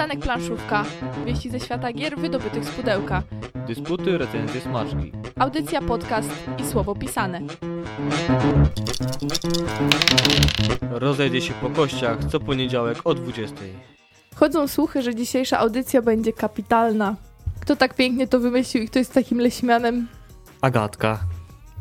[0.00, 0.84] Przystanek planszówka.
[1.26, 3.22] Wieści ze świata gier wydobytych z pudełka.
[3.66, 5.12] Dysputy, recenzje, smaczki.
[5.38, 7.40] Audycja, podcast i słowo pisane.
[10.90, 13.56] Rozejdzie się po kościach co poniedziałek o 20.
[14.34, 17.16] Chodzą słuchy, że dzisiejsza audycja będzie kapitalna.
[17.60, 20.08] Kto tak pięknie to wymyślił i kto jest takim leśmianem,
[20.60, 21.18] Agatka.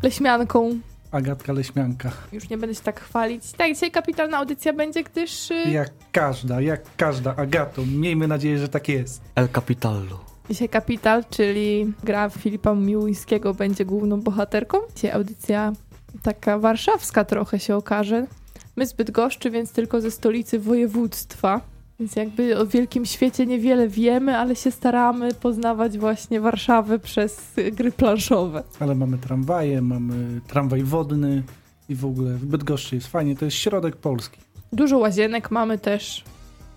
[0.04, 0.80] leśmianką?
[1.12, 2.12] Agatka Leśmianka.
[2.32, 3.52] Już nie będę się tak chwalić.
[3.52, 5.52] Tak, dzisiaj kapitalna audycja będzie, gdyż...
[5.52, 7.82] y, Jak każda, jak każda Agato.
[7.86, 9.22] Miejmy nadzieję, że tak jest.
[9.36, 10.20] El Capitallo.
[10.50, 14.78] Dzisiaj Kapital, czyli gra Filipa Miłuńskiego będzie główną bohaterką.
[14.96, 15.74] Dzisiaj audycja
[16.24, 18.26] taka warszawska trochę się okaże.
[18.76, 21.62] My z Bydgoszczy, więc tylko ze stolicy województwa.
[22.00, 27.92] Więc jakby o wielkim świecie niewiele wiemy, ale się staramy poznawać właśnie Warszawę przez gry
[27.92, 28.64] planszowe.
[28.80, 31.44] Ale mamy tramwaje, mamy tramwaj wodny
[31.90, 33.36] i w ogóle w Bydgoszczy jest fajnie.
[33.36, 34.40] To jest środek Polski.
[34.74, 36.24] Dużo łazienek mamy też,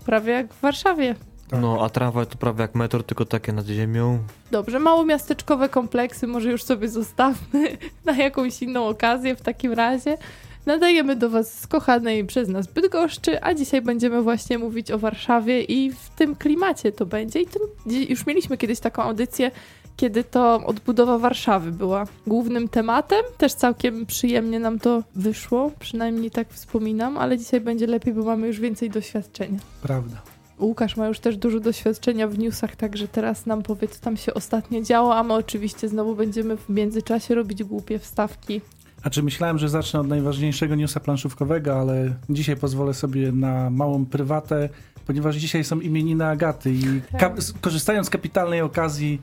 [0.05, 1.15] prawie jak w Warszawie.
[1.49, 1.61] Tak.
[1.61, 4.19] No, a tramwaj to prawie jak metro, tylko takie nad ziemią.
[4.51, 10.17] Dobrze, mało miasteczkowe kompleksy może już sobie zostawmy na jakąś inną okazję w takim razie.
[10.65, 15.63] Nadajemy do Was z kochanej przez nas Bydgoszczy, a dzisiaj będziemy właśnie mówić o Warszawie
[15.63, 17.41] i w tym klimacie to będzie.
[17.85, 19.51] I już mieliśmy kiedyś taką audycję,
[19.97, 23.23] kiedy to odbudowa Warszawy była głównym tematem.
[23.37, 28.47] Też całkiem przyjemnie nam to wyszło, przynajmniej tak wspominam, ale dzisiaj będzie lepiej, bo mamy
[28.47, 29.59] już więcej doświadczenia.
[29.81, 30.21] Prawda.
[30.59, 34.33] Łukasz ma już też dużo doświadczenia w newsach, także teraz nam powie, co tam się
[34.33, 38.61] ostatnio działo, a my oczywiście znowu będziemy w międzyczasie robić głupie wstawki.
[39.03, 44.05] A czy myślałem, że zacznę od najważniejszego newsa planszówkowego, ale dzisiaj pozwolę sobie na małą
[44.05, 44.69] prywatę,
[45.07, 46.83] ponieważ dzisiaj są imieniny Agaty i
[47.19, 47.33] Tak.
[47.61, 49.21] korzystając z kapitalnej okazji,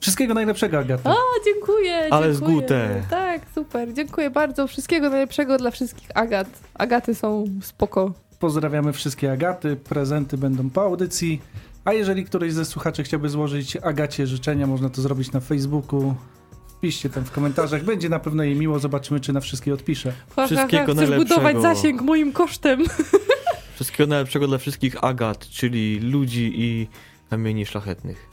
[0.00, 1.08] wszystkiego najlepszego Agaty.
[1.08, 2.60] O, dziękuję, Ale z dziękuję.
[2.60, 3.02] gute.
[3.10, 4.66] Tak, super, dziękuję bardzo.
[4.66, 6.48] Wszystkiego najlepszego dla wszystkich Agat.
[6.74, 8.12] Agaty są spoko.
[8.38, 11.40] Pozdrawiamy wszystkie Agaty, prezenty będą po audycji.
[11.84, 16.14] A jeżeli któryś ze słuchaczy chciałby złożyć Agacie życzenia, można to zrobić na Facebooku.
[16.82, 20.10] Wpiszcie tam w komentarzach, będzie na pewno jej miło, zobaczymy czy na wszystkie odpisze.
[20.12, 21.24] Ha, ha, ha, Wszystkiego Chcesz najlepszego.
[21.24, 22.80] budować zasięg moim kosztem.
[23.74, 26.88] Wszystkiego najlepszego dla wszystkich Agat, czyli ludzi i
[27.30, 28.28] kamieni szlachetnych.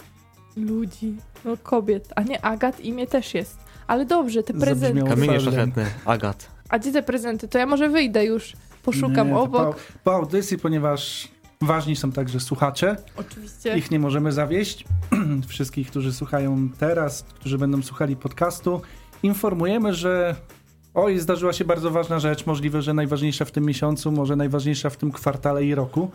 [0.57, 1.15] Ludzi,
[1.45, 3.57] no kobiet, a nie Agat, imię też jest.
[3.87, 5.03] Ale dobrze, te prezenty.
[5.03, 6.49] Kamienie szlachetne, Agat.
[6.69, 7.47] A gdzie te prezenty?
[7.47, 8.53] To ja może wyjdę już,
[8.83, 9.75] poszukam Nie, obok.
[9.75, 11.27] Po, po audycji, ponieważ
[11.63, 13.77] ważni są także słuchacze, Oczywiście.
[13.77, 14.85] ich nie możemy zawieść.
[15.47, 18.81] Wszystkich, którzy słuchają teraz, którzy będą słuchali podcastu,
[19.23, 20.35] informujemy, że
[20.93, 24.97] oj, zdarzyła się bardzo ważna rzecz, możliwe, że najważniejsza w tym miesiącu, może najważniejsza w
[24.97, 26.11] tym kwartale i roku.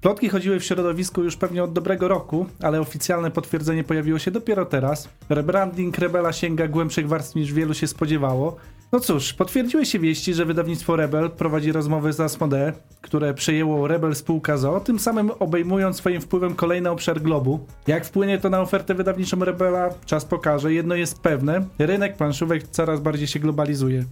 [0.00, 4.64] Plotki chodziły w środowisku już pewnie od dobrego roku, ale oficjalne potwierdzenie pojawiło się dopiero
[4.66, 5.08] teraz.
[5.28, 8.56] Rebranding Rebela sięga głębszych warstw niż wielu się spodziewało.
[8.92, 14.14] No cóż, potwierdziły się wieści, że wydawnictwo Rebel prowadzi rozmowy z Asmodee, które przejęło Rebel
[14.14, 17.66] spółka ZO, tym samym obejmując swoim wpływem kolejny obszar globu.
[17.86, 20.72] Jak wpłynie to na ofertę wydawniczą Rebela, czas pokaże.
[20.72, 24.04] Jedno jest pewne, rynek planszówek coraz bardziej się globalizuje.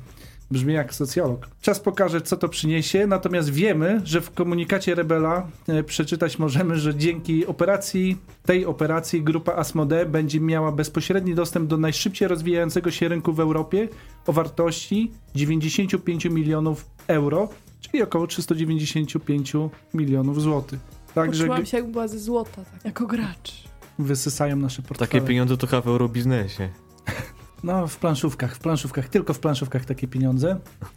[0.52, 1.48] Brzmi jak socjolog.
[1.60, 6.94] Czas pokaże, co to przyniesie, natomiast wiemy, że w komunikacie Rebela e, przeczytać możemy, że
[6.94, 13.32] dzięki operacji, tej operacji grupa Asmodee będzie miała bezpośredni dostęp do najszybciej rozwijającego się rynku
[13.32, 13.88] w Europie
[14.26, 17.48] o wartości 95 milionów euro,
[17.80, 19.52] czyli około 395
[19.94, 20.80] milionów złotych.
[21.14, 23.64] Także Poczułam się, jakby była ze złota, tak, jako gracz.
[23.98, 25.08] wysysają nasze portfele.
[25.08, 26.68] Takie pieniądze to chyba w eurobiznesie.
[27.64, 30.56] No, w planszówkach, w planszówkach, tylko w planszówkach takie pieniądze,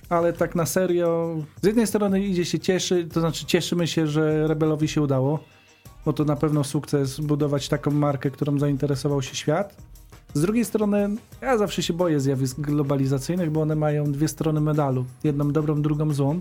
[0.09, 4.47] ale tak na serio, z jednej strony idzie się cieszy, to znaczy cieszymy się, że
[4.47, 5.39] Rebelowi się udało,
[6.05, 9.75] bo to na pewno sukces budować taką markę, którą zainteresował się świat.
[10.33, 15.05] Z drugiej strony, ja zawsze się boję zjawisk globalizacyjnych, bo one mają dwie strony medalu.
[15.23, 16.39] Jedną dobrą, drugą złą.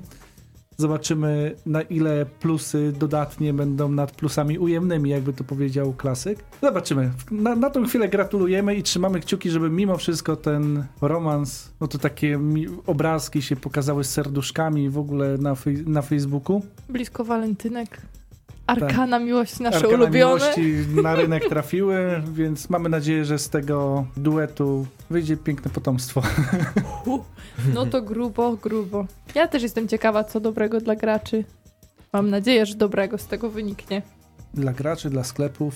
[0.76, 6.44] Zobaczymy, na ile plusy dodatnie będą nad plusami ujemnymi, jakby to powiedział klasyk.
[6.62, 7.10] Zobaczymy.
[7.30, 11.98] Na, na tą chwilę gratulujemy i trzymamy kciuki, żeby mimo wszystko ten romans, no to
[11.98, 12.40] takie
[12.86, 16.62] obrazki się pokazały z serduszkami w ogóle na, fej, na Facebooku.
[16.88, 18.00] Blisko walentynek.
[18.66, 19.84] Arkana miłości nasze Tak.
[19.84, 20.34] Arkana ulubione.
[20.40, 26.22] miłości na rynek trafiły, więc mamy nadzieję, że z tego duetu wyjdzie piękne potomstwo.
[27.74, 29.06] No to grubo, grubo.
[29.34, 31.44] Ja też jestem ciekawa, co dobrego dla graczy.
[32.12, 34.02] Mam nadzieję, że dobrego z tego wyniknie.
[34.54, 35.74] dla graczy, dla sklepów,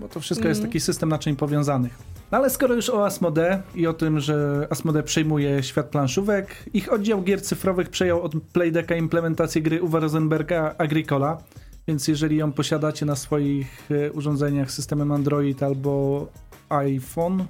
[0.00, 0.70] bo to wszystko jest Mhm.
[0.72, 1.98] taki system naczyń powiązanych.
[2.32, 6.92] No ale skoro już o Asmodee i o tym, że Asmodee przejmuje świat planszówek, ich
[6.92, 11.38] oddział gier cyfrowych przejął od Playdecka implementację gry Uwe Rosenberga Agricola,
[11.88, 16.26] więc jeżeli ją posiadacie na swoich e, urządzeniach systemem Android albo
[16.68, 17.44] iPhone,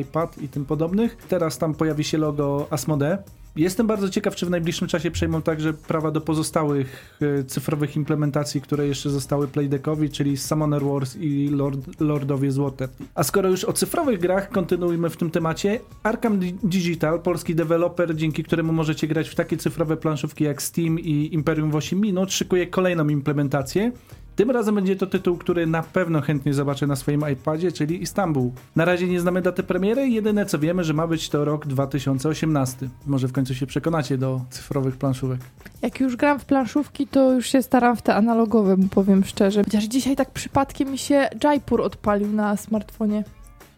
[0.00, 3.16] iPad i tym podobnych, teraz tam pojawi się logo Asmodee.
[3.60, 8.60] Jestem bardzo ciekaw, czy w najbliższym czasie przejmą także prawa do pozostałych e, cyfrowych implementacji,
[8.60, 12.88] które jeszcze zostały Playdeckowi, czyli Summoner Wars i Lord, Lordowie Złote.
[13.14, 15.80] A skoro już o cyfrowych grach, kontynuujmy w tym temacie.
[16.02, 21.28] Arkham Digital, polski deweloper, dzięki któremu możecie grać w takie cyfrowe planszówki jak Steam i
[21.34, 23.92] Imperium w 8 minut, szykuje kolejną implementację.
[24.40, 28.50] Tym razem będzie to tytuł, który na pewno chętnie zobaczę na swoim iPadzie, czyli Istanbul.
[28.76, 32.88] Na razie nie znamy daty premiery, jedyne co wiemy, że ma być to rok 2018.
[33.06, 35.40] Może w końcu się przekonacie do cyfrowych planszówek.
[35.82, 39.64] Jak już gram w planszówki, to już się staram w te analogowe, powiem szczerze.
[39.64, 43.24] Chociaż dzisiaj tak przypadkiem mi się Jaipur odpalił na smartfonie.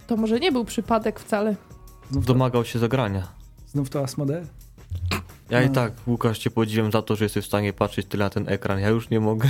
[0.06, 1.56] To może nie był przypadek wcale.
[2.10, 3.28] Znów Domagał się zagrania.
[3.66, 4.46] Znów to Asmodee?
[5.50, 5.66] Ja no.
[5.66, 8.48] i tak, Łukasz, cię podziwiam za to, że jesteś w stanie patrzeć tyle na ten
[8.48, 8.78] ekran.
[8.78, 9.48] Ja już nie mogę.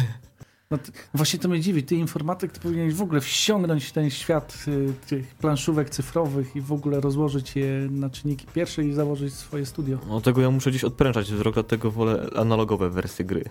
[0.73, 1.83] No właśnie to mnie dziwi.
[1.83, 6.61] Ty informatyk to powinieneś w ogóle wsiągnąć w ten świat y, tych planszówek cyfrowych i
[6.61, 9.99] w ogóle rozłożyć je na czynniki pierwsze i założyć swoje studio.
[10.09, 13.45] No tego ja muszę gdzieś odprężać wzrok, dlatego wolę analogowe wersje gry.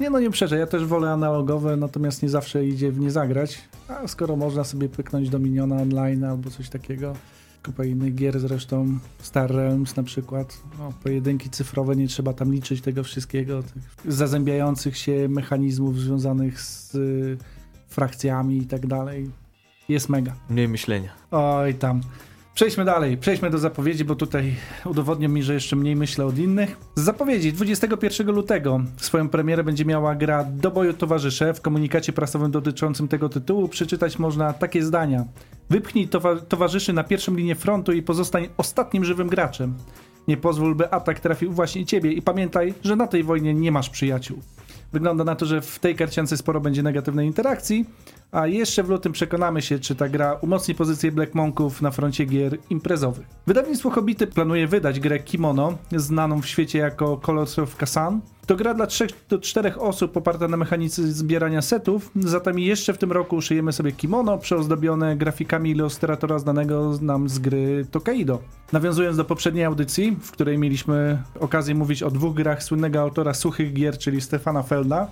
[0.00, 3.58] Nie no nie przejrzę, ja też wolę analogowe, natomiast nie zawsze idzie w nie zagrać.
[3.88, 7.14] A skoro można sobie pyknąć do Miniona online albo coś takiego,
[7.64, 10.60] kupa innych gier, zresztą Star Realms na przykład.
[10.78, 16.94] No, pojedynki cyfrowe, nie trzeba tam liczyć tego wszystkiego, tych zazębiających się mechanizmów związanych z
[16.94, 17.38] y,
[17.88, 19.30] frakcjami i tak dalej.
[19.88, 20.34] Jest mega.
[20.50, 21.12] Mniej myślenia.
[21.30, 22.00] Oj tam.
[22.58, 26.76] Przejdźmy dalej, przejdźmy do zapowiedzi, bo tutaj udowodnią mi, że jeszcze mniej myślę od innych.
[26.94, 31.54] Z zapowiedzi 21 lutego swoją premierę będzie miała gra Do boju towarzysze.
[31.54, 35.24] W komunikacie prasowym dotyczącym tego tytułu przeczytać można takie zdania.
[35.70, 39.74] Wypchnij towa towarzyszy na pierwszą linię frontu i pozostań ostatnim żywym graczem.
[40.28, 43.90] Nie pozwól, by atak trafił właśnie ciebie i pamiętaj, że na tej wojnie nie masz
[43.90, 44.38] przyjaciół.
[44.92, 47.84] Wygląda na to, że w tej karciance sporo będzie negatywnej interakcji,
[48.32, 52.24] a jeszcze w lutym przekonamy się, czy ta gra umocni pozycję Black Monków na froncie
[52.24, 53.26] gier imprezowych.
[53.46, 58.20] Wydawnictwo Hobbity planuje wydać grę Kimono, znaną w świecie jako Colors of Kasan.
[58.46, 62.98] To gra dla 3 do 4 osób oparta na mechanice zbierania setów, zatem jeszcze w
[62.98, 68.38] tym roku uszyjemy sobie kimono przeozdobione grafikami ilustratora znanego nam z gry Tokaido.
[68.72, 73.72] Nawiązując do poprzedniej audycji, w której mieliśmy okazję mówić o dwóch grach słynnego autora suchych
[73.72, 75.10] gier, czyli Stefana Felda,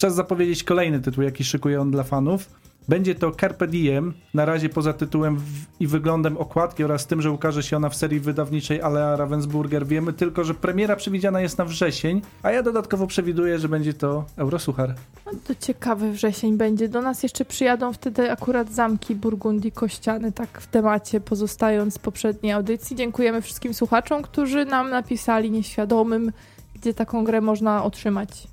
[0.00, 2.50] Czas zapowiedzieć kolejny tytuł, jaki szykuje on dla fanów.
[2.88, 5.40] Będzie to Carpe Diem, na razie poza tytułem
[5.80, 9.86] i wyglądem okładki oraz tym, że ukaże się ona w serii wydawniczej Alea Ravensburger.
[9.86, 14.24] Wiemy tylko, że premiera przewidziana jest na wrzesień, a ja dodatkowo przewiduję, że będzie to
[14.36, 14.94] Eurosuchar.
[15.26, 16.88] No to ciekawy wrzesień będzie.
[16.88, 22.52] Do nas jeszcze przyjadą wtedy akurat zamki Burgundii Kościany, tak w temacie pozostając z poprzedniej
[22.52, 22.96] audycji.
[22.96, 26.32] Dziękujemy wszystkim słuchaczom, którzy nam napisali nieświadomym,
[26.74, 28.48] gdzie taką grę można otrzymać,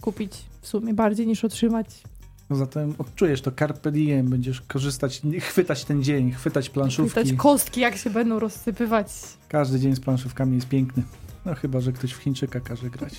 [0.00, 2.02] kupić w sumie bardziej niż otrzymać.
[2.50, 7.10] No zatem odczujesz to carpe diem, będziesz korzystać, chwytać ten dzień, chwytać planszówki.
[7.10, 9.08] Chwytać kostki, jak się będą rozsypywać.
[9.48, 11.02] Każdy dzień z planszówkami jest piękny.
[11.44, 13.14] No chyba, że ktoś w Chińczyka każe grać.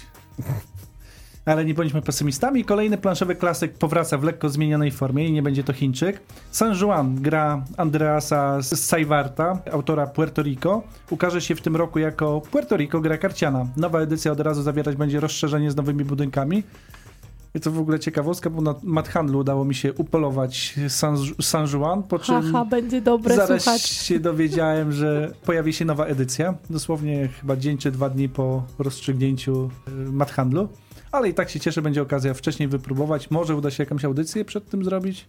[1.45, 2.65] Ale nie bądźmy pesymistami.
[2.65, 6.21] Kolejny planszowy klasyk powraca w lekko zmienionej formie i nie będzie to Chińczyk.
[6.51, 12.77] San Juan, gra Andreasa Saivarta, autora Puerto Rico, ukaże się w tym roku jako Puerto
[12.77, 13.67] Rico gra karciana.
[13.77, 16.63] Nowa edycja od razu zawierać będzie rozszerzenie z nowymi budynkami.
[17.55, 22.03] I to w ogóle ciekawostka, bo na Madhandlu udało mi się upolować San, San Juan,
[22.03, 23.81] po czym Haha, będzie dobre zaraz słuchać.
[23.81, 29.69] się dowiedziałem, że pojawi się nowa edycja, dosłownie chyba dzień czy dwa dni po rozstrzygnięciu
[29.87, 30.69] y, Madhandlu.
[31.11, 33.31] Ale i tak się cieszę, będzie okazja wcześniej wypróbować.
[33.31, 35.27] Może uda się jakąś audycję przed tym zrobić.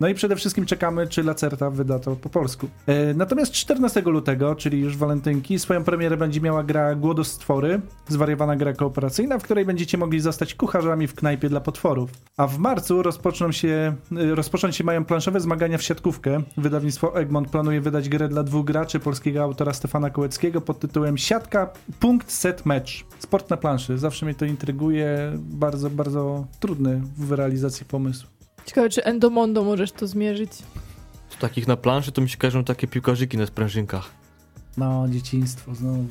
[0.00, 2.68] No i przede wszystkim czekamy, czy Lacerta wyda to po polsku.
[2.86, 8.72] E, natomiast 14 lutego, czyli już walentynki, swoją premierę będzie miała gra Głodostwory, zwariowana gra
[8.72, 12.10] kooperacyjna, w której będziecie mogli zostać kucharzami w knajpie dla potworów.
[12.36, 16.42] A w marcu rozpoczną się, e, rozpocząć się mają planszowe zmagania w siatkówkę.
[16.56, 21.72] Wydawnictwo Egmont planuje wydać grę dla dwóch graczy polskiego autora Stefana Kołeckiego pod tytułem Siatka,
[22.00, 23.04] punkt, set, mecz.
[23.18, 23.98] Sport na planszy.
[23.98, 25.32] Zawsze mnie to intryguje.
[25.36, 28.37] Bardzo, bardzo trudny w realizacji pomysłu.
[28.68, 30.52] Ciekawe, czy Endomondo możesz to zmierzyć.
[31.30, 34.10] Z takich na planszy to mi się kojarzą takie piłkarzyki na sprężynkach.
[34.76, 36.04] No, dzieciństwo znowu.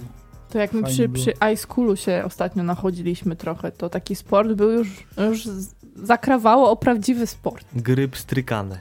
[0.50, 4.88] To jak my przy, przy iSchoolu się ostatnio nachodziliśmy trochę, to taki sport był już,
[5.30, 5.48] już
[5.96, 7.68] zakrawało o prawdziwy sport.
[7.76, 8.80] Gry strykane.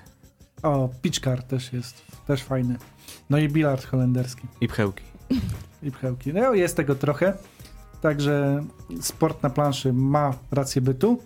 [0.62, 2.76] O, pitchcar też jest, też fajny.
[3.30, 4.46] No i bilard holenderski.
[4.60, 5.04] I pchełki.
[5.82, 6.32] I pchełki.
[6.32, 7.32] No jest tego trochę.
[8.00, 8.64] Także
[9.00, 11.18] sport na planszy ma rację bytu.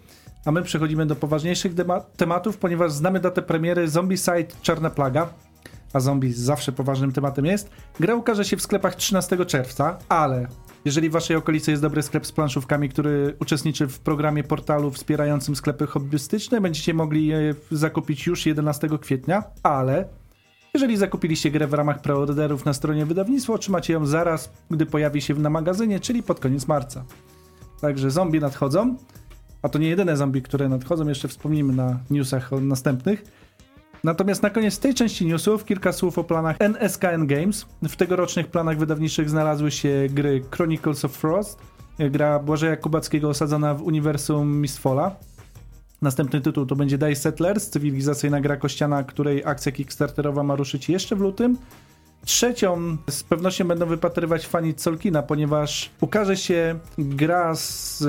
[0.45, 1.73] A my przechodzimy do poważniejszych
[2.17, 5.29] tematów, ponieważ znamy datę premiery Zombicide Czarna Plaga,
[5.93, 7.71] a zombie zawsze poważnym tematem jest.
[8.01, 10.47] Gra ukaże się w sklepach 13 czerwca, ale
[10.85, 15.57] jeżeli w waszej okolicy jest dobry sklep z planszówkami, który uczestniczy w programie portalu wspierającym
[15.57, 20.09] sklepy hobbystyczne, będziecie mogli je zakupić już 11 kwietnia, ale
[20.75, 25.35] Jeżeli zakupiliście grę w ramach preorderów na stronie wydawnictwa, otrzymacie ją zaraz, gdy pojawi się
[25.35, 27.05] na magazynie, czyli pod koniec marca.
[27.81, 28.97] Także zombie nadchodzą,
[29.63, 33.25] a to nie jedyne zombie, które nadchodzą, jeszcze wspomnimy na newsach o następnych.
[34.05, 37.67] Natomiast na koniec tej części newsów kilka słów o planach NSKN Games.
[37.83, 41.59] W tegorocznych planach wydawniczych znalazły się gry Chronicles of Frost,
[41.99, 45.17] gra Błażeja Kubackiego osadzona w uniwersum Mistfalla.
[46.03, 51.17] Następny tytuł to będzie Dice Settlers, cywilizacyjna gra kościana, której akcja kickstarterowa ma ruszyć jeszcze
[51.17, 51.57] w lutym.
[52.25, 58.05] Trzecią z pewnością będą wypatrywać fani Solkina, ponieważ ukaże się gra z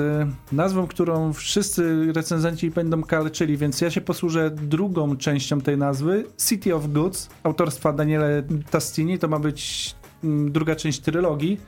[0.52, 6.74] nazwą, którą wszyscy recenzenci będą kalczyli, więc ja się posłużę drugą częścią tej nazwy, City
[6.74, 11.60] of Goods, autorstwa Daniele Tastini, to ma być mm, druga część trylogii.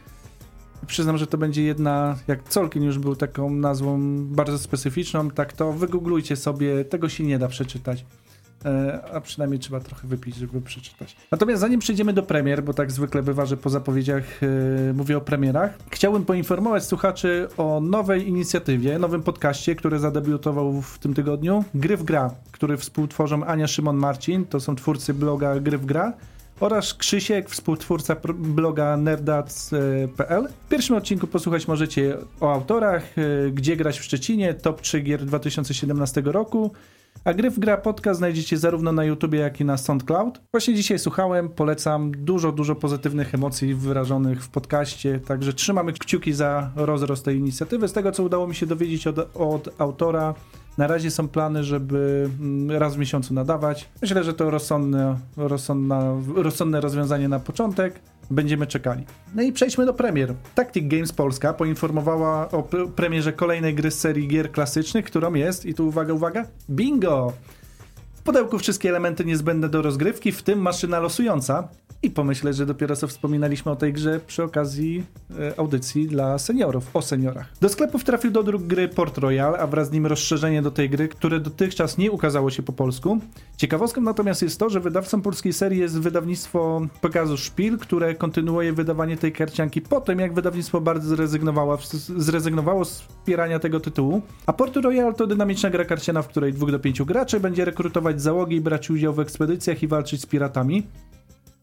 [0.86, 5.72] Przyznam, że to będzie jedna, jak Colkin już był taką nazwą bardzo specyficzną, tak to
[5.72, 8.04] wygooglujcie sobie, tego się nie da przeczytać.
[8.64, 11.16] E, a przynajmniej trzeba trochę wypić, żeby przeczytać.
[11.30, 15.21] Natomiast zanim przejdziemy do premier, bo tak zwykle bywa, że po zapowiedziach yy, mówię o
[15.21, 21.64] premierach, chciałbym poinformować słuchaczy o nowej inicjatywie, nowym podcaście, który zadebiutował w tym tygodniu.
[21.75, 26.12] Gry w gra, który współtworzą Ania Szymon-Marcin, to są twórcy bloga Gry w gra
[26.61, 30.49] oraz Krzysiek, współtwórca bloga nerdac.pl.
[30.66, 35.25] W pierwszym odcinku posłuchać możecie o autorach, e, gdzie grać w Szczecinie, top 3 gier
[35.25, 36.71] 2017 roku,
[37.25, 40.40] a gry w gra podcast znajdziecie zarówno na YouTube, jak i na SoundCloud.
[40.52, 46.71] Właśnie dzisiaj słuchałem, polecam dużo, dużo pozytywnych emocji wyrażonych w podcaście, także trzymamy kciuki za
[46.76, 47.88] rozrost tej inicjatywy.
[47.88, 50.35] Z tego, co udało mi się dowiedzieć od, od autora,
[50.78, 53.88] na razie są plany, żeby mm, raz w miesiącu nadawać.
[54.02, 55.16] Myślę, że to rozsądne,
[56.37, 58.00] rozsądne rozwiązanie na początek.
[58.31, 59.04] Będziemy czekali.
[59.35, 60.35] No i przejdźmy do premier.
[60.54, 62.62] Tactic Games Polska poinformowała o
[62.97, 67.33] premierze kolejnej gry z serii gier klasycznych, którą jest, i tu uwaga, uwaga, bingo!
[68.14, 71.69] W pudełku wszystkie elementy niezbędne do rozgrywki, w tym maszyna losująca.
[72.04, 75.04] I pomyślę, że dopiero co wspominaliśmy o tej grze przy okazji
[75.38, 77.49] e, audycji dla seniorów, o seniorach.
[77.61, 80.90] Do sklepów trafił do dróg gry Port Royal, a wraz z nim rozszerzenie do tej
[80.90, 83.18] gry, które dotychczas nie ukazało się po polsku.
[83.56, 89.16] Ciekawostką natomiast jest to, że wydawcą polskiej serii jest wydawnictwo Pegasus Spiel, które kontynuuje wydawanie
[89.16, 91.78] tej karcianki po tym, jak wydawnictwo bardzo zrezygnowało,
[92.16, 94.23] zrezygnowało z wspierania tego tytułu.
[94.46, 98.23] A Port Royal to dynamiczna gra karciana, w której dwóch do pięciu graczy będzie rekrutować
[98.23, 100.87] załogi, brać udział w ekspedycjach i walczyć z piratami.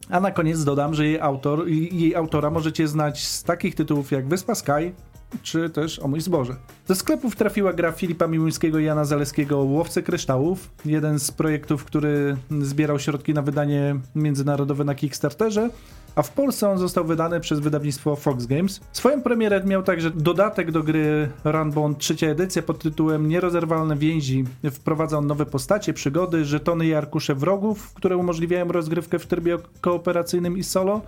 [0.10, 4.27] A na koniec dodam, że jej, autor, jej autora możecie znać z takich tytułów jak
[4.27, 4.93] Wyspa Sky,
[5.41, 6.55] czy też O mój zboże.
[6.88, 12.38] Do sklepów trafiła gra Filipa Miłuńskiego i Jana Zaleskiego Łowcy Kryształów, jeden z projektów, który
[12.62, 15.70] zbierał środki na wydanie międzynarodowe na Kickstarterze,
[16.15, 18.82] a w Polsce on został wydany przez wydawnictwo Fox Games.
[18.91, 24.44] Swoją premierę miał także dodatek do gry Runbound trzecia edycja pod tytułem Nierozerwalne więzi.
[24.72, 30.58] Wprowadza on nowe postacie, przygody, żetony i arkusze wrogów, które umożliwiają rozgrywkę w trybie kooperacyjnym
[30.58, 31.01] i solo,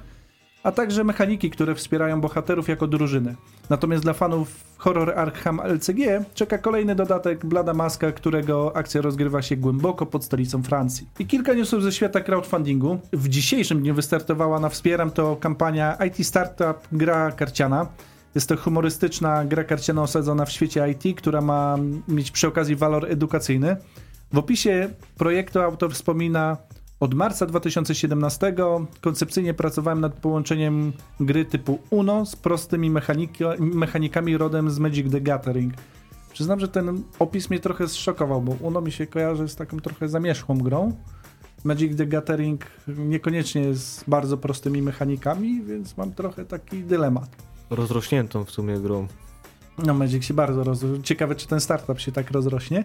[0.63, 3.35] a także mechaniki, które wspierają bohaterów jako drużyny.
[3.69, 9.55] Natomiast dla fanów Horror Arkham LCG czeka kolejny dodatek Blada Maska, którego akcja rozgrywa się
[9.55, 11.07] głęboko pod stolicą Francji.
[11.19, 12.99] I kilka newsów ze świata crowdfundingu.
[13.13, 17.87] W dzisiejszym dniu wystartowała na Wspieram to kampania IT Startup Gra Karciana.
[18.35, 21.77] Jest to humorystyczna gra karciana osadzona w świecie IT, która ma
[22.07, 23.77] mieć przy okazji walor edukacyjny.
[24.33, 26.57] W opisie projektu autor wspomina
[27.03, 28.55] od marca 2017
[29.01, 32.91] koncepcyjnie pracowałem nad połączeniem gry typu Uno z prostymi
[33.59, 35.73] mechanikami rodem z Magic the Gathering.
[36.33, 40.09] Przyznam, że ten opis mnie trochę zszokował, bo Uno mi się kojarzy z taką trochę
[40.09, 40.91] zamierzchłą grą.
[41.63, 47.29] Magic the Gathering niekoniecznie jest bardzo prostymi mechanikami, więc mam trochę taki dylemat.
[47.69, 49.07] Rozrośniętą w sumie grą.
[49.77, 51.03] No Magic się bardzo rozrośnie.
[51.03, 52.83] Ciekawe, czy ten startup się tak rozrośnie.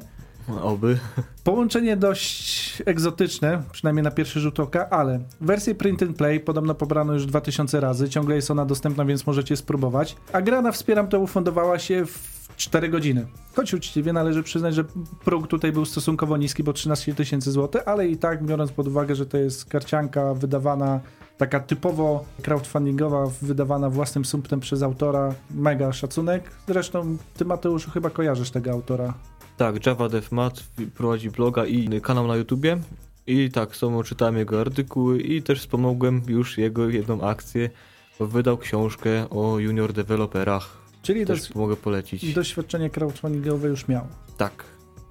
[0.63, 0.99] Oby.
[1.45, 7.13] Połączenie dość egzotyczne, przynajmniej na pierwszy rzut oka, ale wersję print and play podobno pobrano
[7.13, 10.17] już 2000 razy, ciągle jest ona dostępna, więc możecie spróbować.
[10.33, 13.27] A gra na Wspieram to ufundowała się w 4 godziny.
[13.57, 14.85] Choć uczciwie należy przyznać, że
[15.25, 19.15] próg tutaj był stosunkowo niski, bo 13 tysięcy złotych, ale i tak biorąc pod uwagę,
[19.15, 21.01] że to jest karcianka wydawana
[21.39, 26.51] taka typowo crowdfundingowa, wydawana własnym sumptem przez autora, mega szacunek.
[26.69, 29.15] Zresztą ty Mateuszu chyba kojarzysz tego autora.
[29.59, 32.79] Tak, Java DevMat prowadzi bloga i kanał na YouTubie.
[33.27, 37.71] I tak, samo czytałem jego artykuły i też wspomogłem już jego jedną akcję,
[38.19, 40.77] bo wydał książkę o junior deweloperach.
[41.03, 42.35] Czyli też dość, mogę polecić.
[42.35, 44.07] Doświadczenie crowdfundingowe już miał.
[44.37, 44.65] Tak,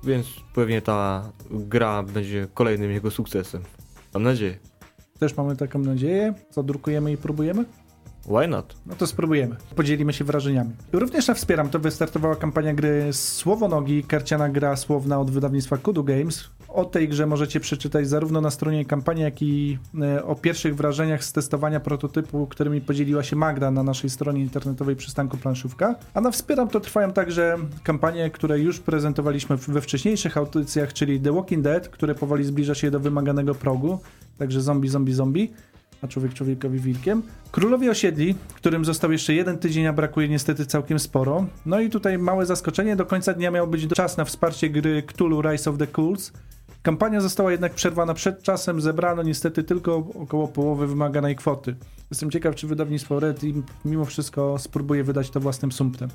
[0.03, 3.61] więc pewnie ta gra będzie kolejnym jego sukcesem.
[4.13, 4.57] Mam nadzieję.
[5.19, 6.33] Też mamy taką nadzieję.
[6.51, 7.65] Zadrukujemy i próbujemy?
[8.27, 8.75] Why not?
[8.85, 9.55] No to spróbujemy.
[9.75, 10.71] Podzielimy się wrażeniami.
[10.93, 16.43] Również na Wspieram to wystartowała kampania gry Słowonogi, karciana gra słowna od wydawnictwa Kudu Games.
[16.67, 21.23] O tej grze możecie przeczytać zarówno na stronie kampanii, jak i e, o pierwszych wrażeniach
[21.23, 25.95] z testowania prototypu, którymi podzieliła się Magda na naszej stronie internetowej Przystanku Planszówka.
[26.13, 31.31] A na Wspieram to trwają także kampanie, które już prezentowaliśmy we wcześniejszych audycjach, czyli The
[31.31, 33.99] Walking Dead, które powoli zbliża się do wymaganego progu,
[34.37, 35.53] także zombie, zombie, zombie
[36.01, 37.23] a człowiek człowiekowi wilkiem.
[37.51, 41.45] Królowie osiedli, którym został jeszcze jeden tydzień, a brakuje niestety całkiem sporo.
[41.65, 45.41] No i tutaj małe zaskoczenie, do końca dnia miał być czas na wsparcie gry Cthulhu
[45.41, 46.31] Rise of the Cools.
[46.83, 51.75] Kampania została jednak przerwana przed czasem, zebrano niestety tylko około połowy wymaganej kwoty.
[52.11, 53.41] Jestem ciekaw, czy wydawnictwo Red
[53.85, 56.09] mimo wszystko spróbuje wydać to własnym sumptem.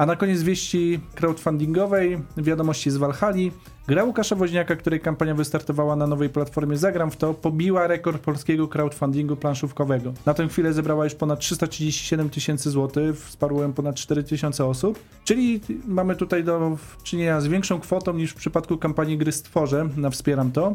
[0.00, 3.52] A na koniec wieści crowdfundingowej, wiadomości z Walhali.
[3.88, 8.68] Gra Łukasza Woźniaka, której kampania wystartowała na nowej platformie Zagram w to, pobiła rekord polskiego
[8.68, 10.12] crowdfundingu planszówkowego.
[10.26, 14.98] Na tę chwilę zebrała już ponad 337 tysięcy złotych, wsparło ją ponad 4 tysiące osób,
[15.24, 20.10] czyli mamy tutaj do czynienia z większą kwotą niż w przypadku kampanii gry Stworze na
[20.10, 20.74] Wspieram to.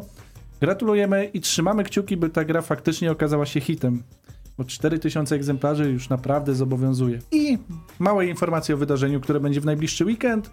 [0.60, 4.02] Gratulujemy i trzymamy kciuki, by ta gra faktycznie okazała się hitem
[4.58, 7.18] bo 4000 egzemplarzy już naprawdę zobowiązuje.
[7.32, 7.58] I
[7.98, 10.50] małe informacje o wydarzeniu, które będzie w najbliższy weekend.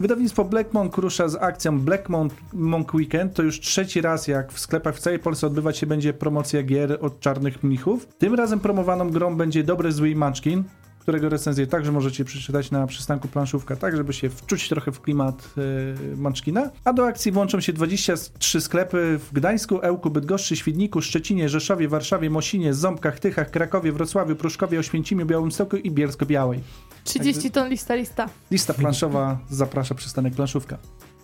[0.00, 2.08] Wydawnictwo Black Monk rusza z akcją Black
[2.52, 3.34] Monk Weekend.
[3.34, 6.98] To już trzeci raz, jak w sklepach w całej Polsce odbywać się będzie promocja gier
[7.00, 8.06] od czarnych mnichów.
[8.18, 10.64] Tym razem promowaną grą będzie Dobry Zły Munchkin
[11.00, 15.48] którego recenzję także możecie przeczytać na przystanku planszówka, tak żeby się wczuć trochę w klimat
[15.56, 16.70] yy, Munchkina.
[16.84, 22.30] A do akcji włączą się 23 sklepy w Gdańsku, Ełku, Bydgoszczy, Świdniku, Szczecinie, Rzeszowie, Warszawie,
[22.30, 26.60] Mosinie, Ząbkach, Tychach, Krakowie, Wrocławiu, Pruszkowie, Oświęcimiu, Białymstoku i Bielsko-Białej.
[27.04, 28.28] 30 ton lista, lista.
[28.50, 30.78] Lista planszowa zaprasza przystanek planszówka.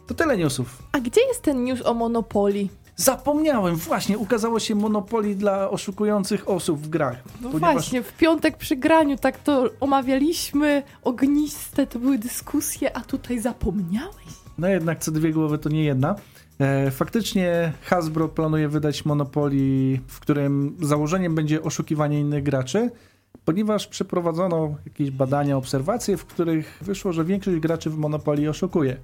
[0.06, 0.83] To tyle newsów.
[0.92, 2.71] A gdzie jest ten news o Monopolii?
[2.97, 7.17] Zapomniałem, właśnie, ukazało się Monopoly dla oszukujących osób w grach.
[7.43, 7.73] No ponieważ...
[7.73, 14.26] właśnie, w piątek przy graniu tak to omawialiśmy, ogniste to były dyskusje, a tutaj zapomniałeś?
[14.59, 16.15] No jednak co dwie głowy to nie jedna.
[16.59, 22.91] E, faktycznie Hasbro planuje wydać Monopoly, w którym założeniem będzie oszukiwanie innych graczy,
[23.45, 28.97] ponieważ przeprowadzono jakieś badania, obserwacje, w których wyszło, że większość graczy w Monopoly oszukuje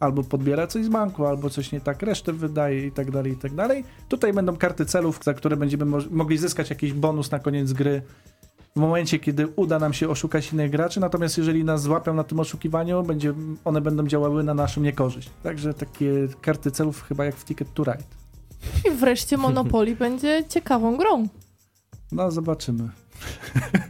[0.00, 3.36] albo podbiera coś z banku, albo coś nie tak resztę wydaje i tak dalej, i
[3.36, 3.84] tak dalej.
[4.08, 8.02] Tutaj będą karty celów, za które będziemy mo mogli zyskać jakiś bonus na koniec gry
[8.76, 12.40] w momencie, kiedy uda nam się oszukać innych graczy, natomiast jeżeli nas złapią na tym
[12.40, 15.30] oszukiwaniu, będzie, one będą działały na naszą niekorzyść.
[15.42, 18.04] Także takie karty celów chyba jak w Ticket to Ride.
[18.88, 21.28] I wreszcie Monopoly będzie ciekawą grą.
[22.12, 22.88] No, zobaczymy.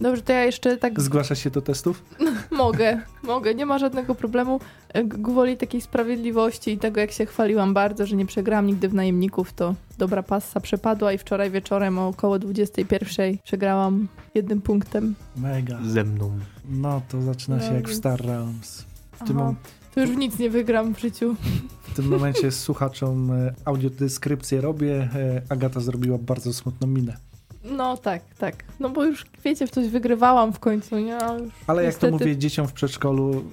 [0.00, 1.00] Dobrze, to ja jeszcze tak...
[1.00, 2.02] Zgłasza się do testów?
[2.50, 4.60] mogę, mogę, nie ma żadnego problemu.
[4.88, 8.94] E, gwoli takiej sprawiedliwości i tego, jak się chwaliłam bardzo, że nie przegrałam nigdy w
[8.94, 15.14] najemników, to dobra passa przepadła i wczoraj wieczorem o około 21 przegrałam jednym punktem.
[15.36, 15.78] Mega.
[15.86, 16.38] Ze mną.
[16.70, 18.84] No, to zaczyna się no, jak w Star Realms.
[19.12, 19.54] W tym Aha,
[19.94, 21.36] to już nic nie wygram w życiu.
[21.82, 25.08] W tym momencie słuchaczom e, audiodeskrypcję robię.
[25.14, 27.16] E, Agata zrobiła bardzo smutną minę.
[27.64, 28.64] No tak, tak.
[28.80, 31.18] No bo już wiecie, w coś wygrywałam w końcu, nie?
[31.66, 33.44] Ale jak to mówię dzieciom w przedszkolu,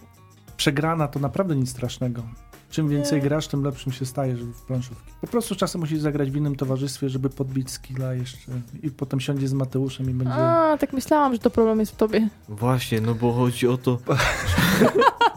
[0.58, 2.24] przegrana to naprawdę nic strasznego.
[2.70, 3.24] Czym więcej nie.
[3.24, 5.12] grasz, tym lepszym się stajesz w planszówki.
[5.22, 8.52] Po prostu czasem musisz zagrać w innym towarzystwie, żeby podbić skilla jeszcze
[8.84, 10.34] i potem siądzie z Mateuszem i będzie...
[10.34, 12.30] A, tak myślałam, że to problem jest w tobie.
[12.50, 13.98] Właśnie, no bo chodzi o to,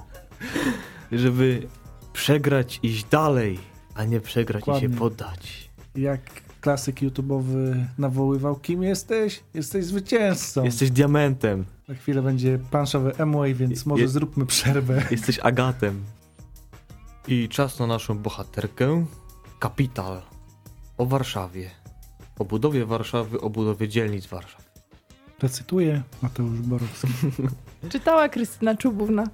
[1.13, 1.69] żeby
[2.13, 3.59] przegrać, iść dalej,
[3.95, 4.89] a nie przegrać Dokładnie.
[4.89, 5.71] i się poddać.
[5.97, 6.21] Jak
[6.65, 9.43] klasyk YouTube'owy nawoływał, kim jesteś?
[9.55, 10.65] Jesteś zwycięzcą.
[10.65, 11.65] Jesteś diamentem.
[11.89, 15.03] Na chwilę będzie planszowy Amway, więc może Je zróbmy przerwę.
[15.11, 16.05] Jesteś agatem.
[17.29, 19.07] I czas na naszą bohaterkę.
[19.59, 20.23] Kapital.
[20.99, 21.71] O Warszawie.
[22.39, 24.65] O budowie Warszawy, o budowie dzielnic Warszawy.
[25.43, 27.09] Recytuję Mateusz Borowski.
[27.93, 29.25] Czytała Krystyna Czubówna.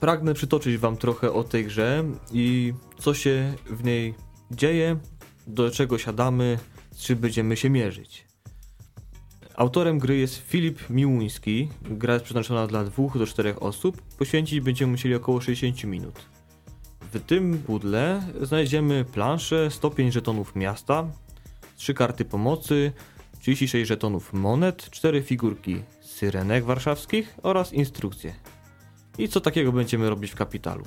[0.00, 4.14] Pragnę przytoczyć wam trochę o tej grze i co się w niej
[4.50, 4.96] dzieje,
[5.46, 6.58] do czego siadamy,
[6.94, 8.24] z czym będziemy się mierzyć.
[9.56, 11.68] Autorem gry jest Filip Miłuński.
[11.82, 14.02] Gra jest przeznaczona dla 2 do 4 osób.
[14.02, 16.20] Poświęcić będziemy musieli około 60 minut.
[17.12, 21.06] W tym pudle znajdziemy planszę, stopień żetonów miasta,
[21.76, 22.92] 3 karty pomocy,
[23.40, 28.34] 36 żetonów monet, 4 figurki syrenek warszawskich oraz instrukcje.
[29.18, 30.84] I co takiego będziemy robić w kapitalu?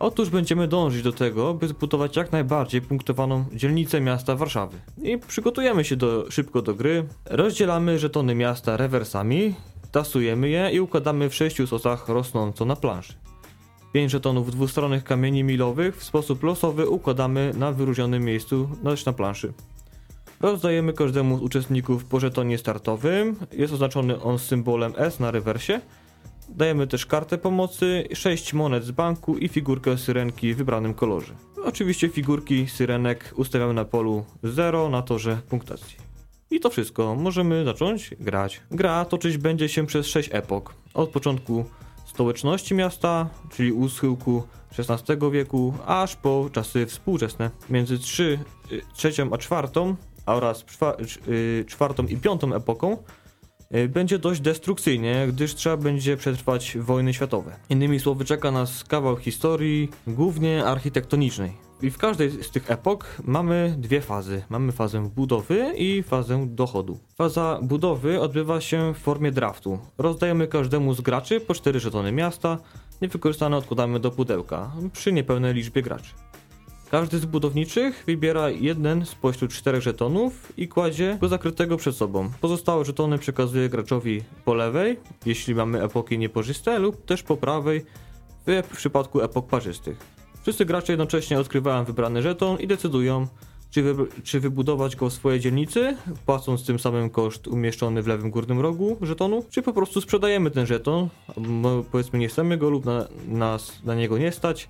[0.00, 4.78] Otóż będziemy dążyć do tego, by zbudować jak najbardziej punktowaną dzielnicę miasta Warszawy.
[5.02, 7.06] I przygotujemy się do, szybko do gry.
[7.24, 9.54] Rozdzielamy żetony miasta rewersami,
[9.92, 13.14] tasujemy je i układamy w sześciu sosach rosnąco na planszy.
[13.92, 18.68] 5 żetonów dwustronnych kamieni milowych w sposób losowy układamy na wyróżnionym miejscu
[19.06, 19.52] na planszy.
[20.40, 23.36] Rozdajemy każdemu z uczestników po żetonie startowym.
[23.52, 25.80] Jest oznaczony on symbolem S na rewersie.
[26.50, 31.34] Dajemy też kartę pomocy, 6 monet z banku i figurkę syrenki w wybranym kolorze.
[31.64, 35.96] Oczywiście figurki syrenek ustawiamy na polu 0 na torze punktacji.
[36.50, 37.14] I to wszystko.
[37.14, 38.60] Możemy zacząć grać.
[38.70, 40.74] Gra toczyć będzie się przez 6 epok.
[40.94, 41.64] Od początku
[42.06, 44.42] stołeczności miasta, czyli u schyłku
[44.78, 47.50] XVI wieku, aż po czasy współczesne.
[47.70, 48.38] Między 3,
[48.72, 50.64] y, trzecią a czwartą oraz
[51.28, 52.96] y, czwartą i piątą epoką
[53.88, 57.56] będzie dość destrukcyjnie, gdyż trzeba będzie przetrwać wojny światowe.
[57.68, 61.52] Innymi słowy, czeka nas kawał historii, głównie architektonicznej.
[61.82, 64.42] I w każdej z tych epok mamy dwie fazy.
[64.48, 66.98] Mamy fazę budowy i fazę dochodu.
[67.14, 69.78] Faza budowy odbywa się w formie draftu.
[69.98, 72.58] Rozdajemy każdemu z graczy po 4 żetony miasta,
[73.02, 76.10] niewykorzystane odkładamy do pudełka przy niepełnej liczbie graczy.
[76.90, 82.30] Każdy z budowniczych wybiera jeden spośród czterech żetonów i kładzie go zakrytego przed sobą.
[82.40, 87.84] Pozostałe żetony przekazuje graczowi po lewej, jeśli mamy epoki nieparzyste, lub też po prawej
[88.46, 89.98] w przypadku epok parzystych.
[90.42, 93.26] Wszyscy gracze jednocześnie odkrywają wybrany żeton i decydują,
[93.70, 98.30] czy, wy, czy wybudować go w swojej dzielnicy, płacąc tym samym koszt umieszczony w lewym
[98.30, 101.08] górnym rogu żetonu, czy po prostu sprzedajemy ten żeton,
[101.92, 104.68] powiedzmy nie chcemy go lub na, nas na niego nie stać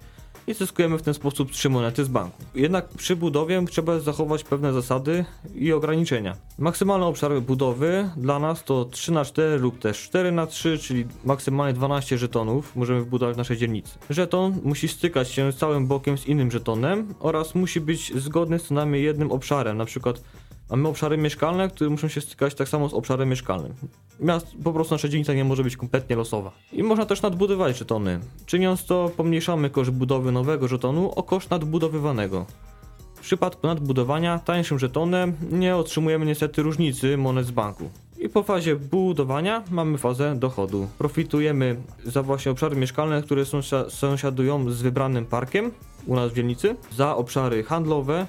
[0.51, 2.43] i zyskujemy w ten sposób 3 monety z banku.
[2.55, 6.37] Jednak przy budowie trzeba zachować pewne zasady i ograniczenia.
[6.59, 11.07] Maksymalny obszar budowy dla nas to 3 na 4 lub też 4 na 3 czyli
[11.25, 13.99] maksymalnie 12 żetonów możemy wbudować w naszej dzielnicy.
[14.11, 18.75] Żeton musi stykać się całym bokiem z innym żetonem oraz musi być zgodny z co
[18.75, 20.23] najmniej jednym obszarem, na przykład
[20.71, 23.75] Mamy obszary mieszkalne, które muszą się stykać tak samo z obszarem mieszkalnym.
[24.21, 26.53] Miast, po prostu nasza dzielnica nie może być kompletnie losowa.
[26.73, 28.21] I można też nadbudować żetony.
[28.47, 32.47] Czyniąc to, pomniejszamy koszt budowy nowego żetonu o koszt nadbudowywanego.
[33.15, 37.91] W przypadku nadbudowania tańszym żetonem nie otrzymujemy niestety różnicy monet z banku.
[38.19, 40.89] I po fazie budowania mamy fazę dochodu.
[40.99, 43.45] Profitujemy za właśnie obszary mieszkalne, które
[43.89, 45.71] sąsiadują z wybranym parkiem
[46.07, 48.27] u nas w dzielnicy, za obszary handlowe,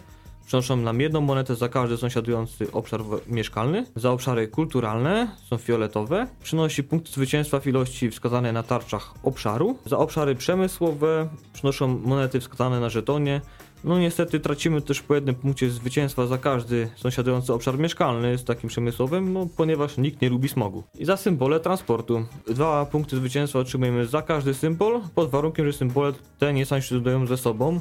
[0.51, 3.85] Przynoszą nam jedną monetę za każdy sąsiadujący obszar mieszkalny.
[3.95, 6.27] Za obszary kulturalne są fioletowe.
[6.43, 9.77] Przynosi punkt zwycięstwa w ilości wskazane na tarczach obszaru.
[9.85, 13.41] Za obszary przemysłowe przynoszą monety wskazane na żetonie.
[13.83, 18.69] No niestety tracimy też po jednym punkcie zwycięstwa za każdy sąsiadujący obszar mieszkalny z takim
[18.69, 20.83] przemysłowym, no ponieważ nikt nie lubi smogu.
[20.99, 22.25] I za symbole transportu.
[22.47, 27.37] Dwa punkty zwycięstwa otrzymujemy za każdy symbol, pod warunkiem, że symbole te nie sąsiadują ze
[27.37, 27.79] sobą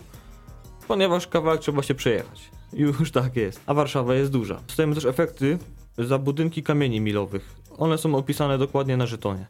[0.91, 2.51] ponieważ kawałek trzeba się przejechać.
[2.73, 3.61] Już tak jest.
[3.67, 4.61] A Warszawa jest duża.
[4.67, 5.59] Dostajemy też efekty
[5.99, 7.55] za budynki kamieni milowych.
[7.79, 9.47] One są opisane dokładnie na żetonie.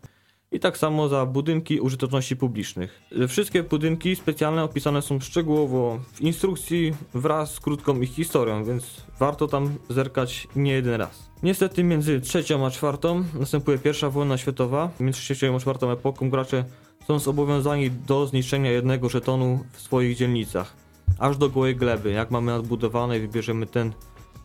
[0.53, 3.01] I tak samo za budynki użyteczności publicznych.
[3.29, 8.85] Wszystkie budynki specjalne opisane są szczegółowo w instrukcji wraz z krótką ich historią, więc
[9.19, 11.31] warto tam zerkać nie jeden raz.
[11.43, 14.91] Niestety między trzecią a czwartą następuje pierwsza wojna światowa.
[15.01, 16.65] Między trzecią a czwartą epoką gracze
[17.07, 20.80] są zobowiązani do zniszczenia jednego żetonu w swoich dzielnicach
[21.19, 22.11] aż do gołej gleby.
[22.11, 23.93] Jak mamy nadbudowane i wybierzemy ten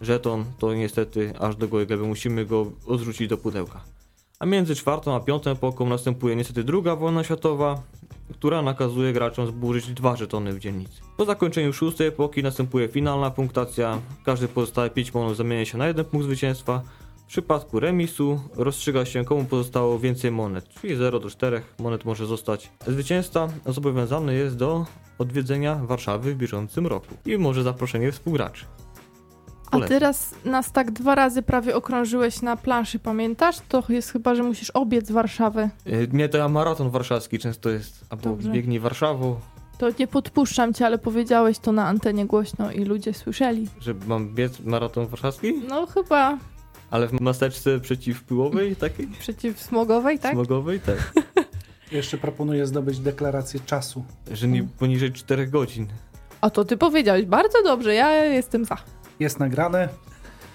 [0.02, 3.82] żeton, to niestety aż do gołej gleby musimy go odrzucić do pudełka.
[4.40, 7.82] A między czwartą a piątą epoką następuje niestety druga wojna światowa,
[8.34, 11.02] która nakazuje graczom zburzyć dwa żetony w dzielnicy.
[11.18, 14.02] Po zakończeniu szóstej epoki następuje finalna punktacja.
[14.26, 16.82] Każdy pozostałe 5 monów zamienia się na jeden punkt zwycięstwa.
[17.26, 22.26] W przypadku remisu rozstrzyga się komu pozostało więcej monet, czyli 0 do 4 monet może
[22.26, 22.72] zostać.
[22.88, 24.86] Zwycięzca zobowiązany jest do
[25.18, 28.66] odwiedzenia Warszawy w bieżącym roku i może zaproszenie współgraczy.
[29.72, 33.56] A teraz nas tak dwa razy prawie okrążyłeś na planszy, pamiętasz?
[33.70, 35.70] To jest chyba, że musisz obiec Warszawę.
[35.86, 38.52] Yy, nie, to ja maraton warszawski często jest, albo Dobrze.
[38.52, 39.40] biegnij Warszawą.
[39.78, 43.68] To nie podpuszczam cię, ale powiedziałeś to na antenie głośno i ludzie słyszeli.
[43.82, 45.54] Że mam biec maraton warszawski?
[45.70, 46.38] No chyba.
[46.92, 49.08] Ale w maseczce przeciwpyłowej takiej?
[49.08, 50.34] Przeciwsmogowej, tak?
[50.34, 51.14] Smogowej, tak.
[51.92, 54.06] Jeszcze proponuję zdobyć deklarację czasu.
[54.32, 55.88] Że nie poniżej 4 godzin.
[56.42, 57.26] A to ty powiedziałeś.
[57.26, 58.78] Bardzo dobrze, ja jestem za.
[59.20, 59.90] Jest nagrane.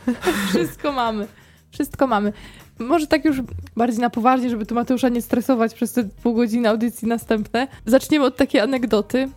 [0.49, 1.27] Wszystko mamy.
[1.71, 2.33] Wszystko mamy.
[2.79, 3.43] Może tak już
[3.77, 7.69] bardziej na poważnie, żeby tu Mateusza nie stresować przez te pół godziny audycji następne.
[7.87, 9.29] Zaczniemy od takiej anegdoty.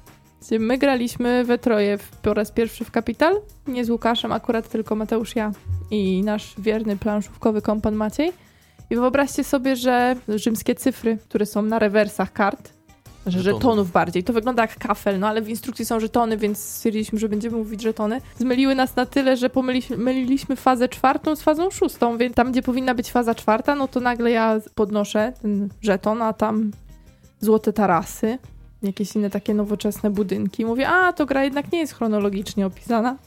[0.51, 3.41] My graliśmy we troje po raz pierwszy w Kapital.
[3.67, 5.51] Nie z Łukaszem, akurat tylko Mateusz, ja
[5.91, 8.31] i nasz wierny planszówkowy kompan Maciej.
[8.89, 12.73] I wyobraźcie sobie, że rzymskie cyfry, które są na rewersach kart,
[13.25, 14.23] że żetonów bardziej.
[14.23, 17.81] To wygląda jak kafel, no ale w instrukcji są żetony, więc stwierdziliśmy, że będziemy mówić
[17.81, 18.21] żetony.
[18.37, 22.61] Zmyliły nas na tyle, że pomyliliśmy myliliśmy fazę czwartą z fazą szóstą, więc tam, gdzie
[22.61, 26.71] powinna być faza czwarta, no to nagle ja podnoszę ten żeton, a tam
[27.39, 28.37] złote tarasy,
[28.87, 30.65] jakieś inne takie nowoczesne budynki.
[30.65, 33.17] Mówię, a to gra jednak nie jest chronologicznie opisana.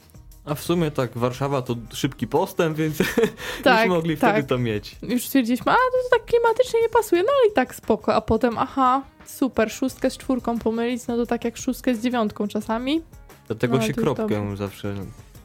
[0.45, 2.97] A w sumie tak, Warszawa to szybki postęp, więc
[3.63, 4.33] Tak, już mogli tak.
[4.33, 4.95] wtedy to mieć.
[5.03, 8.15] Już stwierdziliśmy, a to tak klimatycznie nie pasuje, no ale i tak spoko.
[8.15, 12.47] A potem, aha, super, szóstkę z czwórką pomylić, no to tak jak szóstkę z dziewiątką
[12.47, 13.01] czasami.
[13.47, 14.95] Dlatego No, się to kropkę zawsze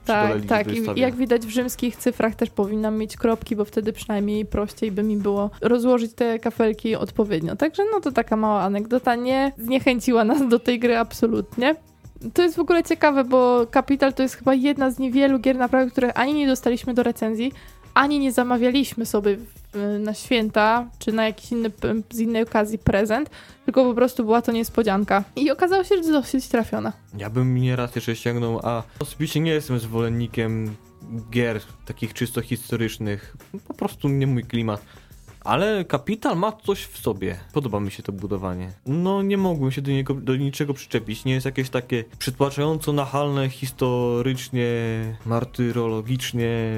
[0.05, 0.67] Tak, tak.
[0.97, 5.03] I jak widać w rzymskich cyfrach też powinnam mieć kropki, bo wtedy przynajmniej prościej by
[5.03, 7.57] mi było rozłożyć te kafelki odpowiednio.
[7.57, 9.15] Także no to taka mała anegdota.
[9.15, 11.75] Nie zniechęciła nas do tej gry absolutnie.
[12.35, 15.91] To jest w ogóle ciekawe, bo Capital to jest chyba jedna z niewielu gier naprawdę,
[15.91, 17.53] których ani nie dostaliśmy do recenzji,
[17.95, 19.37] ani nie zamawialiśmy sobie
[19.99, 21.71] na święta, czy na jakiś inny,
[22.11, 23.31] z innej okazji prezent,
[23.65, 25.25] tylko po prostu była to niespodzianka.
[25.37, 26.93] I okazało się, że dosyć trafiona.
[27.19, 30.77] Ja bym nieraz jeszcze ściągnął, a osobiście nie jestem zwolennikiem
[31.31, 33.37] gier takich czysto historycznych.
[33.69, 34.83] Po prostu nie mój klimat.
[35.45, 37.39] Ale Kapital ma coś w sobie.
[37.53, 38.73] Podoba mi się to budowanie.
[38.87, 41.25] No nie mogłem się do niego, do niczego przyczepić.
[41.25, 44.67] Nie jest jakieś takie przytłaczająco nachalne historycznie,
[45.27, 46.73] martyrologicznie.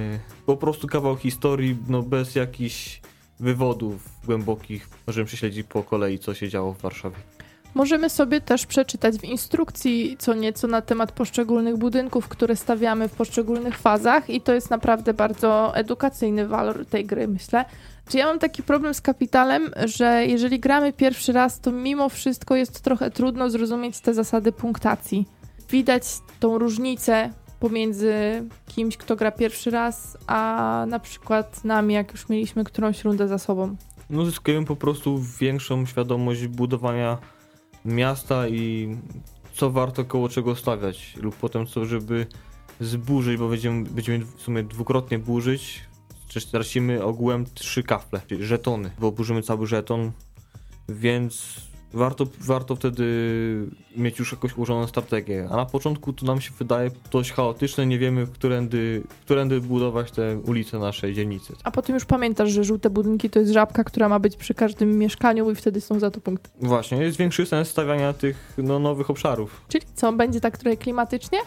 [0.47, 3.01] Po prostu kawał historii, no bez jakichś
[3.41, 4.89] wywodów głębokich.
[5.07, 7.34] Możemy prześledzić po kolei, co się działo w Warszawie.
[7.75, 13.13] Możemy sobie też przeczytać w instrukcji co nieco na temat poszczególnych budynków, które stawiamy w
[13.13, 17.65] poszczególnych fazach i to jest naprawdę bardzo edukacyjny walor tej gry, myślę.
[18.09, 22.57] Czy ja mam taki problem z kapitalem, że jeżeli gramy pierwszy raz, to mimo wszystko
[22.57, 25.29] jest trochę trudno zrozumieć te zasady punktacji.
[25.71, 26.03] Widać
[26.41, 28.15] tą różnicę pomiędzy
[28.67, 33.39] kimś, kto gra pierwszy raz, a na przykład nami, jak już mieliśmy którąś rundę za
[33.39, 33.77] sobą.
[34.11, 37.19] No zyskujemy po prostu większą świadomość budowania
[37.85, 38.97] miasta i
[39.55, 42.27] co warto koło czego stawiać lub potem co, żeby
[42.81, 45.81] zburzyć, bo będziemy, będziemy w sumie dwukrotnie burzyć.
[46.29, 50.13] Przecież tracimy ogółem trzy kafle, czyli żetony, bo burzymy cały żeton,
[50.89, 51.61] więc
[51.95, 53.05] warto, warto wtedy
[53.97, 55.49] mieć już jakąś ułożoną strategię.
[55.51, 60.39] A na początku to nam się wydaje dość chaotyczne, nie wiemy, którędy, którędy budować te
[60.39, 61.53] ulice naszej dzielnicy.
[61.65, 64.99] A potem już pamiętasz, że żółte budynki to jest żabka, która ma być przy każdym
[64.99, 66.51] mieszkaniu i wtedy są za to punkty.
[66.61, 69.65] Właśnie, jest większy sens stawiania tych no, nowych obszarów.
[69.69, 71.39] Czyli co, będzie tak trochę klimatycznie?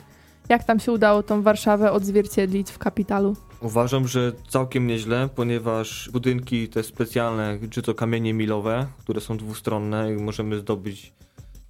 [0.50, 3.36] Jak tam się udało tą Warszawę odzwierciedlić w kapitalu?
[3.62, 10.14] Uważam, że całkiem nieźle, ponieważ budynki te specjalne, czy to kamienie milowe, które są dwustronne
[10.14, 11.14] i możemy zdobyć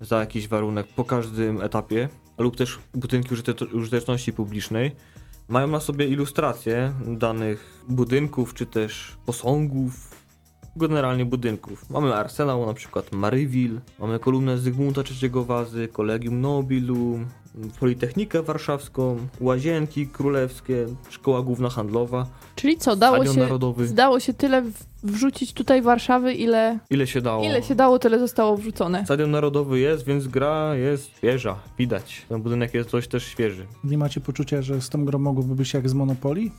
[0.02, 4.92] za jakiś warunek po każdym etapie, lub też budynki użyte- użyteczności publicznej,
[5.48, 10.16] mają na sobie ilustracje danych budynków, czy też posągów,
[10.76, 11.90] generalnie budynków.
[11.90, 17.28] Mamy arsenał, na przykład Maryville, mamy kolumnę Zygmunta III Wazy, Collegium Nobilum,
[17.80, 23.88] Politechnikę Warszawską, Łazienki Królewskie, Szkoła Główna Handlowa, Czyli co, dało Stadion się, Narodowy.
[23.88, 24.64] dało się tyle
[25.04, 27.44] wrzucić tutaj Warszawy, ile, Ile się dało?
[27.44, 29.06] ile się dało, tyle zostało wrzucone.
[29.06, 32.26] Stadion Narodowy jest, więc gra jest świeża, widać.
[32.30, 33.66] Ten budynek jest dość też świeży.
[33.84, 36.52] Nie macie poczucia, że z tą grą mogłoby być jak z Monopoly?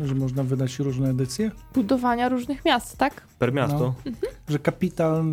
[0.00, 1.50] Że można wydać różne edycje?
[1.74, 3.22] Budowania różnych miast, tak?
[3.38, 3.94] Per miasto.
[4.48, 5.24] Że Kapital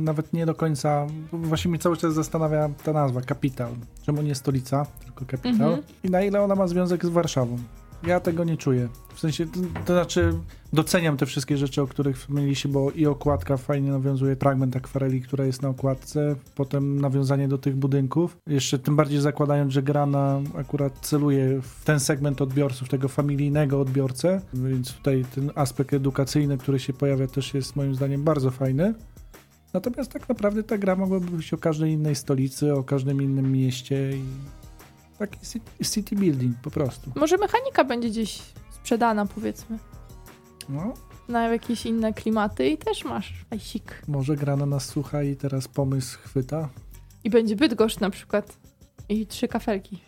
[0.00, 1.06] nawet nie do końca...
[1.32, 3.72] Właśnie mnie cały czas zastanawia ta nazwa, Kapital.
[4.02, 5.68] Czemu nie stolica, tylko Kapital?
[5.68, 5.82] Mhm.
[6.04, 7.58] I na ile ona ma związek z Warszawą?
[8.06, 8.88] Ja tego nie czuję.
[9.14, 10.32] W sensie, to, to znaczy
[10.72, 15.44] doceniam te wszystkie rzeczy, o których wspomnieliście, bo i okładka fajnie nawiązuje, fragment akwareli, która
[15.44, 18.36] jest na okładce, potem nawiązanie do tych budynków.
[18.46, 23.80] Jeszcze tym bardziej zakładając, że gra na, akurat celuje w ten segment odbiorców, tego familijnego
[23.80, 28.94] odbiorcę, więc tutaj ten aspekt edukacyjny, który się pojawia też jest moim zdaniem bardzo fajny.
[29.72, 34.10] Natomiast tak naprawdę ta gra mogłaby być o każdej innej stolicy, o każdym innym mieście
[34.12, 34.22] i
[35.28, 37.12] taki ci- city building po prostu.
[37.16, 39.78] Może mechanika będzie gdzieś sprzedana, powiedzmy,
[40.68, 40.94] No,
[41.28, 44.02] na jakieś inne klimaty i też masz ajsik.
[44.08, 46.68] może gra na nas słucha i teraz pomysł chwyta.
[47.24, 48.56] I będzie Bydgoszcz na przykład.
[49.08, 49.98] I trzy kafelki.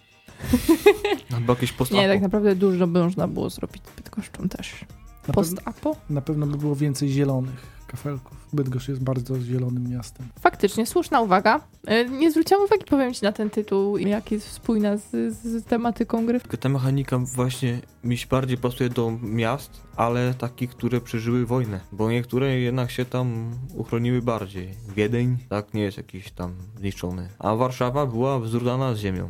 [1.36, 4.84] Albo jakieś post Nie, tak naprawdę dużo by można było zrobić z Bydgoszczą też.
[5.28, 5.96] Na, Post-apo?
[6.10, 8.36] na pewno by było więcej zielonych kafelków.
[8.52, 10.26] Bydgoszcz jest bardzo zielonym miastem.
[10.40, 11.60] Faktycznie, słuszna uwaga.
[11.86, 16.26] E, Nie zwróciłam uwagi, powiem ci, na ten tytuł, jak jest spójna z, z tematyką
[16.26, 16.40] gry.
[16.40, 22.10] Ta mechanika właśnie mi się bardziej pasuje do miast, ale takich, które przeżyły wojnę, bo
[22.10, 24.74] niektóre jednak się tam uchroniły bardziej.
[24.96, 29.28] Wiedeń tak nie jest jakiś tam zniszczony, a Warszawa była wzrównana z ziemią.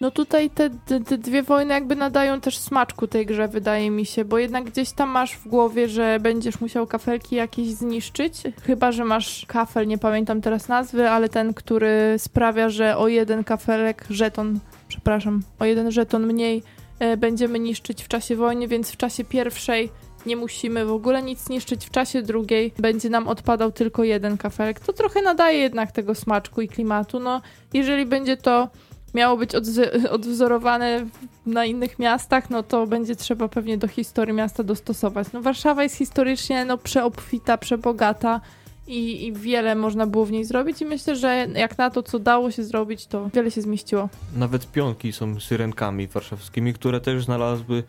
[0.00, 0.70] No tutaj te,
[1.04, 4.92] te, dwie wojny jakby nadają też smaczku tej grze, wydaje mi się, bo jednak gdzieś
[4.92, 9.98] tam masz w głowie, że będziesz musiał kafelki jakieś zniszczyć, chyba, że masz kafel, nie
[9.98, 15.90] pamiętam teraz nazwy, ale ten, który sprawia, że o jeden kafelek, żeton, przepraszam, o jeden
[15.90, 16.62] żeton mniej
[16.98, 19.90] e, będziemy niszczyć w czasie wojny, więc w czasie pierwszej
[20.26, 24.80] nie musimy w ogóle nic niszczyć, w czasie drugiej będzie nam odpadał tylko jeden kafelek.
[24.80, 27.20] To trochę nadaje jednak tego smaczku i klimatu.
[27.20, 27.40] No,
[27.74, 28.68] jeżeli będzie to
[29.16, 31.06] miało być odz- odwzorowane
[31.46, 35.32] na innych miastach, no to będzie trzeba pewnie do historii miasta dostosować.
[35.32, 38.40] No Warszawa jest historycznie no, przeobfita, przebogata
[38.86, 42.18] i, i wiele można było w niej zrobić i myślę, że jak na to, co
[42.18, 44.08] dało się zrobić, to wiele się zmieściło.
[44.36, 47.84] Nawet pionki są syrenkami warszawskimi, które też znalazły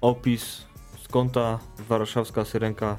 [0.00, 0.66] opis
[1.04, 2.96] skąd ta warszawska syrenka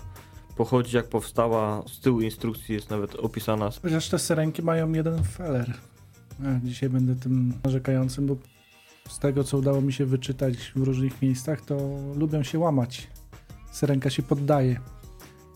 [0.58, 1.84] pochodzi, jak powstała.
[1.88, 3.70] Z tyłu instrukcji jest nawet opisana.
[3.82, 5.74] Chociaż te syrenki mają jeden feller.
[6.64, 8.36] Dzisiaj będę tym narzekającym, bo
[9.10, 11.78] z tego, co udało mi się wyczytać w różnych miejscach, to
[12.16, 13.08] lubią się łamać.
[13.72, 14.80] Syrenka się poddaje.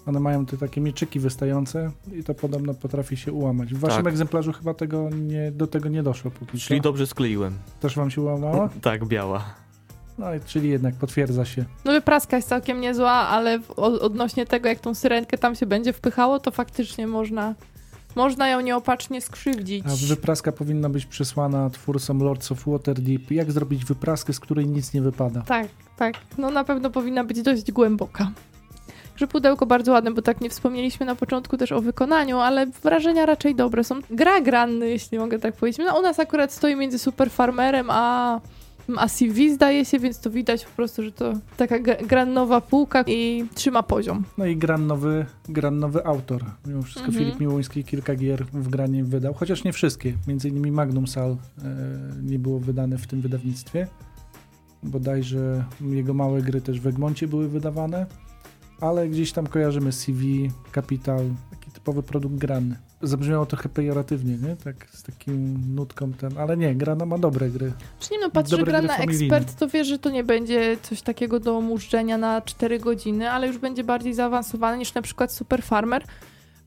[0.06, 3.74] One mają te takie mieczyki wystające i to podobno potrafi się ułamać.
[3.74, 4.14] W waszym Tak.
[4.14, 6.68] egzemplarzu chyba tego nie, do tego nie doszło póki co.
[6.68, 7.54] Czyli dobrze skleiłem.
[7.80, 8.70] Też wam się ułamało?
[8.82, 9.46] Tak, biała.
[10.18, 11.66] No i czyli jednak potwierdza się.
[11.86, 15.94] No wypraska jest całkiem niezła, ale w, odnośnie tego, jak tą syrenkę tam się będzie
[15.94, 17.56] wpychało, to faktycznie można,
[18.16, 19.86] można ją nieopatrznie skrzywdzić.
[19.86, 23.32] A wypraska powinna być przesłana twórcom Lords of Waterdeep.
[23.32, 25.42] Jak zrobić wypraskę, z której nic nie wypada?
[25.42, 26.14] Tak, tak.
[26.38, 28.32] No na pewno powinna być dość głęboka.
[29.16, 33.26] Że pudełko bardzo ładne, bo tak nie wspomnieliśmy na początku też o wykonaniu, ale wrażenia
[33.26, 34.00] raczej dobre są.
[34.10, 35.86] Gra granny, jeśli mogę tak powiedzieć.
[35.86, 38.42] No u nas akurat stoi między Super Farmerem a,
[39.00, 43.04] a CV zdaje się, więc to widać po prostu, że to taka gra- grannowa półka
[43.08, 44.24] i trzyma poziom.
[44.38, 46.46] No i gran nowy, gran nowy autor.
[46.68, 47.26] Mimo wszystko Mhm.
[47.26, 50.14] Filip Miłoński kilka gier w granie wydał, chociaż nie wszystkie.
[50.28, 51.38] Między innymi Magnum Sal e,
[52.24, 53.88] nie było wydane w tym wydawnictwie.
[54.84, 58.06] Bodajże jego małe gry też w Egmoncie były wydawane,
[58.82, 62.76] ale gdzieś tam kojarzymy CV, Capital, taki typowy produkt granny.
[63.04, 64.56] Zabrzmiało trochę pejoratywnie, nie?
[64.56, 67.72] Tak z takim nutką ten, ale nie, grana ma dobre gry.
[68.00, 69.38] Czy nie no, patrzę, że Dobre gra gry na familijne.
[69.38, 73.48] ekspert, to wie, że to nie będzie coś takiego do mużdżenia na 4 godziny, ale
[73.48, 76.04] już będzie bardziej zaawansowane niż na przykład Super Farmer.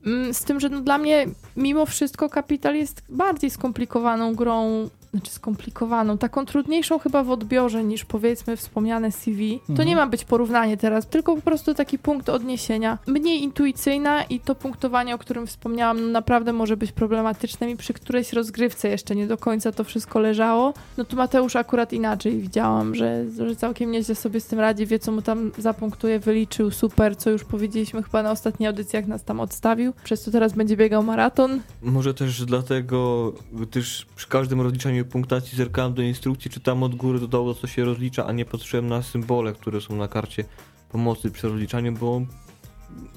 [0.05, 1.25] Mm, Z tym, że no dla mnie
[1.57, 8.05] mimo wszystko Capital jest bardziej skomplikowaną grą, znaczy skomplikowaną, taką trudniejszą chyba w odbiorze niż
[8.05, 9.59] powiedzmy wspomniane CV.
[9.67, 9.87] To Mhm.
[9.89, 12.97] nie ma być porównanie teraz, tylko po prostu taki punkt odniesienia.
[13.07, 17.93] Mniej intuicyjna i to punktowanie, o którym wspomniałam, no naprawdę może być problematyczne i przy
[17.93, 20.73] którejś rozgrywce jeszcze nie do końca to wszystko leżało.
[20.97, 24.99] No tu Mateusz akurat inaczej widziałam, że, że całkiem nieźle sobie z tym radzi, wie
[24.99, 29.23] co mu tam zapunktuje, wyliczył, super, co już powiedzieliśmy chyba na ostatniej audycji, jak nas
[29.23, 29.93] tam odstawił.
[30.03, 31.61] Przez to teraz będzie biegał maraton.
[31.81, 37.19] Może też dlatego, gdyż przy każdym rozliczaniu punktacji zerkałem do instrukcji, czy tam od góry
[37.19, 40.43] dodało, co się rozlicza, a nie patrzyłem na symbole, które są na karcie
[40.89, 42.21] pomocy przy rozliczaniu, bo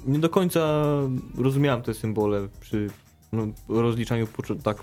[0.06, 0.84] nie do końca
[1.38, 2.90] rozumiałem te symbole przy
[3.32, 4.28] no, rozliczaniu,
[4.62, 4.82] tak,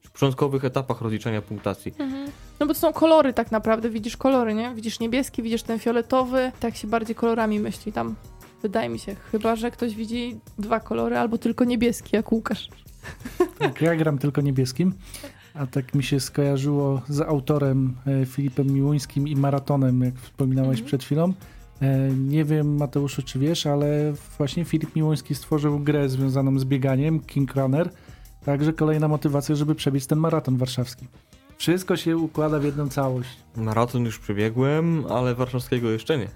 [0.00, 1.94] przy początkowych etapach rozliczania punktacji.
[2.60, 4.74] No bo to są kolory tak naprawdę, widzisz kolory, nie?
[4.74, 8.14] Widzisz niebieski, widzisz ten fioletowy, tak się bardziej kolorami myśli tam.
[8.62, 12.68] Wydaje mi się, chyba że ktoś widzi dwa kolory albo tylko niebieski, jak Łukasz.
[13.58, 14.94] Tak, ja gram tylko niebieskim,
[15.58, 20.86] a tak mi się skojarzyło z autorem e, Filipem Miłuńskim i maratonem, jak wspominałeś Mhm.
[20.86, 21.32] przed chwilą.
[21.82, 27.20] E, Nie wiem, Mateuszu, czy wiesz, ale właśnie Filip Miłuński stworzył grę związaną z bieganiem,
[27.20, 27.90] King Runner,
[28.44, 31.06] także kolejna motywacja, żeby przebiec ten maraton warszawski.
[31.56, 33.30] Wszystko się układa w jedną całość.
[33.56, 36.28] Maraton już przebiegłem, ale warszawskiego jeszcze nie.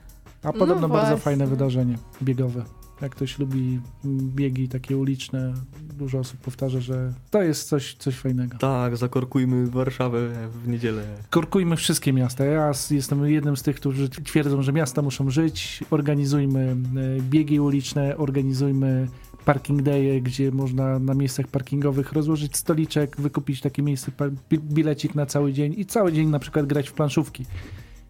[0.42, 1.22] A No podobno bardzo właśnie.
[1.22, 2.64] fajne wydarzenie biegowe.
[3.02, 5.54] Jak ktoś lubi biegi takie uliczne,
[5.98, 8.58] dużo osób powtarza, że to jest coś, coś fajnego.
[8.58, 11.02] Tak, zakorkujmy Warszawę w niedzielę.
[11.30, 12.44] Korkujmy wszystkie miasta.
[12.44, 15.84] Ja jestem jednym z tych, którzy twierdzą, że miasta muszą żyć.
[15.90, 16.76] Organizujmy e,
[17.22, 19.08] biegi uliczne, organizujmy
[19.44, 24.12] parking daye, gdzie można na miejscach parkingowych rozłożyć stoliczek, wykupić takie miejsce,
[24.52, 27.46] bilecik na cały dzień i cały dzień na przykład grać w planszówki.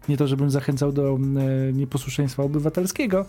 [0.09, 3.25] Nie to, żebym zachęcał do e, nieposłuszeństwa obywatelskiego,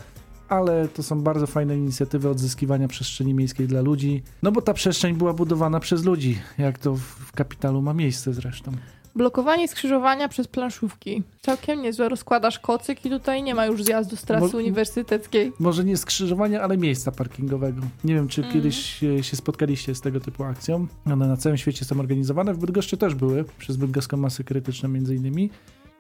[0.55, 4.23] ale to są bardzo fajne inicjatywy odzyskiwania przestrzeni miejskiej dla ludzi.
[4.43, 8.73] No bo ta przestrzeń była budowana przez ludzi, jak to w, kapitalu ma miejsce zresztą.
[9.17, 11.23] Blokowanie skrzyżowania przez planszówki.
[11.43, 12.09] Całkiem niezłe.
[12.09, 15.53] Rozkładasz kocyk i tutaj nie ma już zjazdu z trasy Bo- uniwersyteckiej.
[15.59, 17.83] może nie skrzyżowania, ale miejsca parkingowego.
[18.05, 18.55] Nie wiem, czy Mhm.
[18.55, 20.87] kiedyś się spotkaliście z tego typu akcją.
[21.07, 22.55] One na całym świecie są organizowane.
[22.55, 25.51] W Bydgoszczy też były, przez bydgoską masę krytyczną między innymi,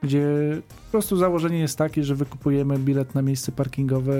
[0.04, 0.26] gdzie
[0.86, 4.14] po prostu założenie jest takie, że wykupujemy bilet na miejsce parkingowe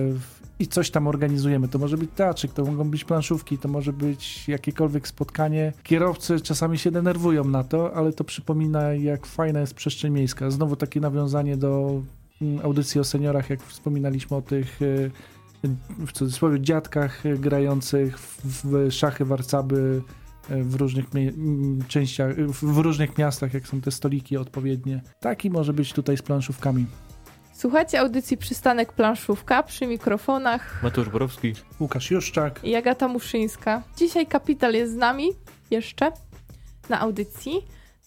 [0.58, 1.68] i coś tam organizujemy.
[1.68, 5.72] To może być teatrzyk, to mogą być planszówki, to może być jakiekolwiek spotkanie.
[5.82, 10.50] Kierowcy czasami się denerwują na to, ale to przypomina, jak fajna jest przestrzeń miejska.
[10.50, 12.02] Znowu takie nawiązanie do
[12.42, 15.10] mm, audycji o seniorach, jak wspominaliśmy o tych e,
[16.06, 21.04] w cudzysłowie dziadkach e, grających w, szachy, warcaby e, w różnych
[21.88, 25.02] częściach, w, w różnych miastach, jak są te stoliki odpowiednie.
[25.20, 26.86] Taki może być tutaj z planszówkami.
[27.52, 31.52] Słuchajcie audycji Przystanek Planszówka przy mikrofonach Mateusz Borowski.
[31.80, 32.60] Łukasz Juszczak.
[32.64, 33.82] i Agata Muszyńska.
[33.96, 35.28] Dzisiaj Kapital jest z nami
[35.70, 36.12] jeszcze
[36.88, 37.52] na audycji.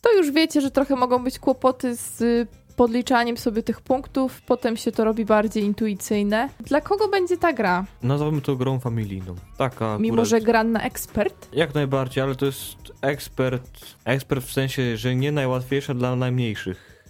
[0.01, 2.47] to już wiecie, że trochę mogą być kłopoty z
[2.81, 6.49] podliczaniem sobie tych punktów, potem się to robi bardziej intuicyjne.
[6.59, 7.85] Dla kogo będzie ta gra?
[8.03, 9.35] Nazwałbym to grą familijną.
[9.57, 11.49] Taka Mimo, akurat- że gra na ekspert?
[11.53, 13.79] Jak najbardziej, ale to jest ekspert.
[14.05, 17.03] Ekspert w sensie, że nie najłatwiejsza dla najmniejszych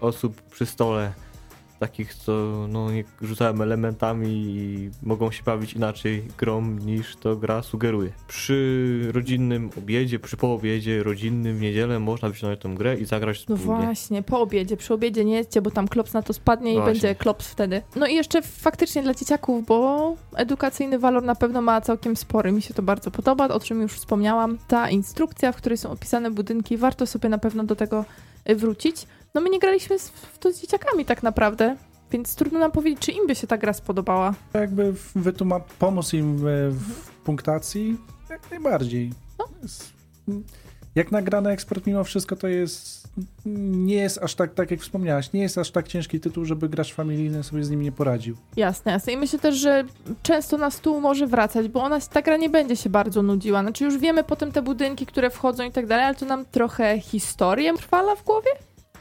[0.00, 1.12] osób przy stole.
[1.80, 2.32] Takich, co
[2.68, 8.12] no, nie rzucają elementami i mogą się bawić inaczej grą niż to gra sugeruje.
[8.28, 13.56] Przy rodzinnym obiedzie, przy poobiedzie rodzinnym w niedzielę można wyciągnąć tą grę i zagrać No
[13.56, 13.84] wspólnie.
[13.84, 14.76] właśnie, po obiedzie.
[14.76, 16.92] Przy obiedzie nie jedzcie, bo tam klops na to spadnie i Właśnie.
[16.92, 17.82] będzie klops wtedy.
[17.96, 22.52] No i jeszcze faktycznie dla dzieciaków, bo edukacyjny walor na pewno ma całkiem spory.
[22.52, 24.58] Mi się to bardzo podoba, o czym już wspomniałam.
[24.68, 28.04] Ta instrukcja, w której są opisane budynki, warto sobie na pewno do tego
[28.56, 29.06] wrócić.
[29.34, 31.76] No my nie graliśmy z- w to z dzieciakami tak naprawdę,
[32.12, 34.34] więc trudno nam powiedzieć, czy im by się ta gra spodobała.
[34.54, 34.94] Jakby
[35.78, 36.42] pomóc im w,
[36.78, 37.96] w punktacji,
[38.30, 39.10] jak najbardziej.
[39.38, 39.44] No.
[40.94, 43.08] Jak nagrany ekspert mimo wszystko to jest,
[43.46, 46.94] nie jest aż tak, tak jak wspomniałaś, nie jest aż tak ciężki tytuł, żeby gracz
[46.94, 48.36] familijny sobie z nim nie poradził.
[48.56, 49.12] Jasne, jasne.
[49.12, 49.84] I myślę też, że
[50.22, 53.62] często na stół może wracać, bo ona, ta gra nie będzie się bardzo nudziła.
[53.62, 57.00] Znaczy już wiemy potem te budynki, które wchodzą i tak dalej, ale to nam trochę
[57.00, 58.50] historię trwala w głowie.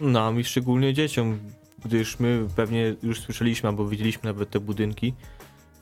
[0.01, 1.39] Nam i szczególnie dzieciom,
[1.85, 5.13] gdyż my pewnie już słyszeliśmy albo widzieliśmy nawet te budynki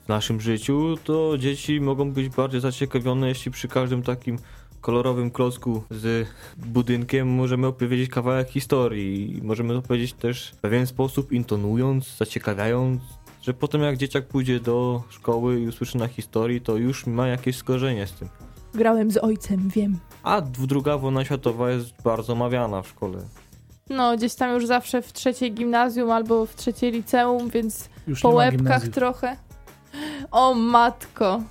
[0.04, 4.38] w naszym życiu, to dzieci mogą być bardziej zaciekawione, jeśli przy każdym takim
[4.80, 10.86] kolorowym klocku z budynkiem możemy opowiedzieć kawałek historii i możemy to powiedzieć też w pewien
[10.86, 13.02] sposób intonując, zaciekawiając,
[13.42, 17.56] że potem jak dzieciak pójdzie do szkoły i usłyszy na historii, to już ma jakieś
[17.56, 18.28] skojarzenie z tym.
[18.74, 19.98] Grałem z ojcem, wiem.
[20.22, 23.18] A druga wojna światowa jest bardzo omawiana w szkole.
[23.90, 28.28] No, gdzieś tam już zawsze w trzeciej gimnazjum albo w trzeciej liceum, więc Już po
[28.28, 28.92] łebkach gimnazjum.
[28.92, 29.36] trochę.
[30.30, 31.42] O matko,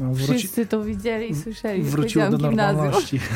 [0.00, 1.82] No, wróci, wszyscy to widzieli i słyszeli.
[1.82, 2.56] wróciło do gimnazjum.
[2.76, 3.20] normalności.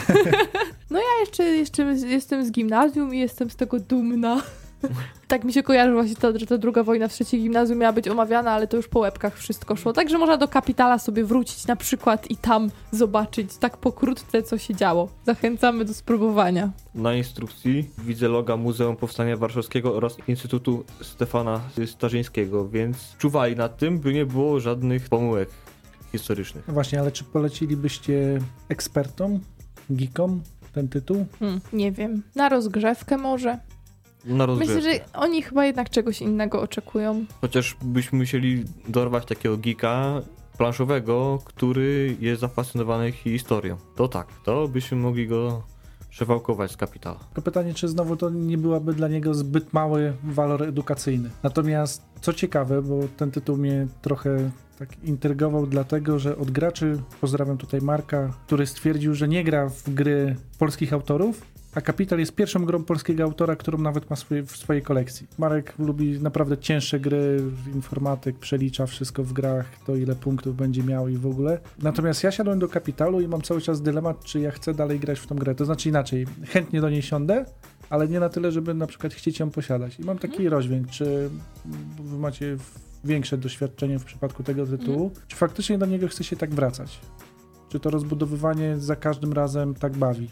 [0.91, 4.43] Ja jeszcze, jeszcze jestem z gimnazjum i jestem z tego dumna.
[5.29, 8.09] Tak mi się kojarzy właśnie to, że ta druga wojna w trzeciej gimnazjum miała być
[8.09, 9.93] omawiana, ale to już po łebkach wszystko szło.
[9.93, 14.75] Także można do kapitala sobie wrócić na przykład i tam zobaczyć tak pokrótce, co się
[14.75, 15.09] działo.
[15.27, 16.71] Zachęcamy do spróbowania.
[16.95, 23.99] Na instrukcji widzę loga Muzeum Powstania Warszawskiego oraz Instytutu Stefana Starzyńskiego, więc czuwali nad tym,
[23.99, 25.49] by nie było żadnych pomyłek
[26.13, 26.69] historycznych.
[26.69, 29.41] No właśnie, ale czy polecilibyście ekspertom,
[29.91, 31.27] geekom ten tytuł?
[31.39, 32.23] Hmm, nie wiem.
[32.35, 33.59] Na rozgrzewkę może.
[34.25, 34.75] Na rozgrzewkę.
[34.75, 37.25] Myślę, że oni chyba jednak czegoś innego oczekują.
[37.41, 40.23] Chociaż byśmy musieli dorwać takiego geeka
[40.59, 43.77] planszowego, który jest zafascynowany historią.
[43.97, 45.63] To tak, to byśmy mogli go
[46.11, 47.19] przewałkować z kapitala.
[47.19, 51.31] Tylko pytanie, czy znowu to nie byłaby dla niego zbyt mały walor edukacyjny.
[51.43, 57.59] Natomiast co ciekawe, bo ten tytuł mnie trochę tak intrygował, dlatego że od graczy, pozdrawiam
[57.59, 61.43] tutaj Marka, który stwierdził, że nie gra w gry polskich autorów,
[61.75, 64.17] a Kapital jest pierwszą grą polskiego autora, którą nawet ma
[64.47, 65.27] w swojej kolekcji.
[65.39, 67.43] Marek lubi naprawdę cięższe gry,
[67.75, 71.61] informatyk, przelicza wszystko w grach, to ile punktów będzie miał i w ogóle.
[71.83, 75.19] Natomiast ja siadłem do Kapitalu i mam cały czas dylemat, czy ja chcę dalej grać
[75.19, 75.55] w tą grę.
[75.55, 77.45] To znaczy inaczej, chętnie do niej siądę,
[77.91, 80.01] ale nie na tyle, żeby na przykład chcieć ją posiadać.
[80.01, 81.31] I mam taki rozdźwięk, czy
[82.05, 82.57] wy macie
[83.05, 87.01] większe doświadczenie w przypadku tego tytułu, czy faktycznie do niego chce się tak wracać?
[87.69, 90.29] Czy to rozbudowywanie za każdym razem tak bawi?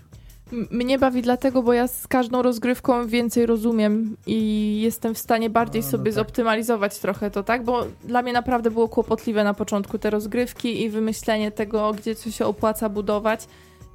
[0.70, 5.82] Mnie bawi dlatego, bo ja z każdą rozgrywką więcej rozumiem i jestem w stanie bardziej
[5.82, 6.12] A, no sobie tak.
[6.12, 7.64] zoptymalizować trochę to, tak?
[7.64, 12.30] Bo dla mnie naprawdę było kłopotliwe na początku te rozgrywki i wymyślenie tego, gdzie co
[12.30, 13.46] się opłaca budować.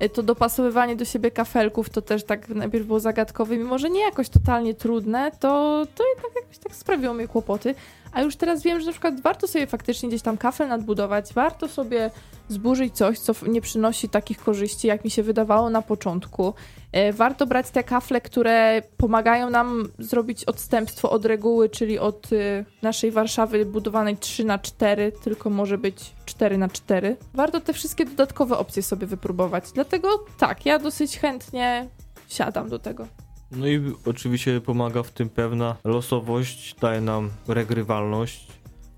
[0.04, 4.02] Y, To dopasowywanie do siebie kafelków to też tak najpierw było zagadkowe, mimo że nie
[4.02, 7.76] jakoś totalnie trudne, to, to jednak jakoś tak sprawiło mi kłopoty.
[8.16, 11.68] A już teraz wiem, że na przykład warto sobie faktycznie gdzieś tam kafel nadbudować, warto
[11.68, 12.12] sobie
[12.50, 16.54] zburzyć coś, co nie przynosi takich korzyści, jak mi się wydawało na początku.
[16.92, 22.66] E, Warto brać te kafle, które pomagają nam zrobić odstępstwo od reguły, czyli od y,
[22.82, 28.06] naszej Warszawy budowanej 3 na 4 tylko może być 4 na 4 Warto te wszystkie
[28.06, 29.72] dodatkowe opcje sobie wypróbować.
[29.72, 31.88] Dlatego tak, ja dosyć chętnie
[32.28, 33.25] siadam do tego.
[33.52, 38.48] No i oczywiście pomaga w tym pewna losowość, daje nam regrywalność.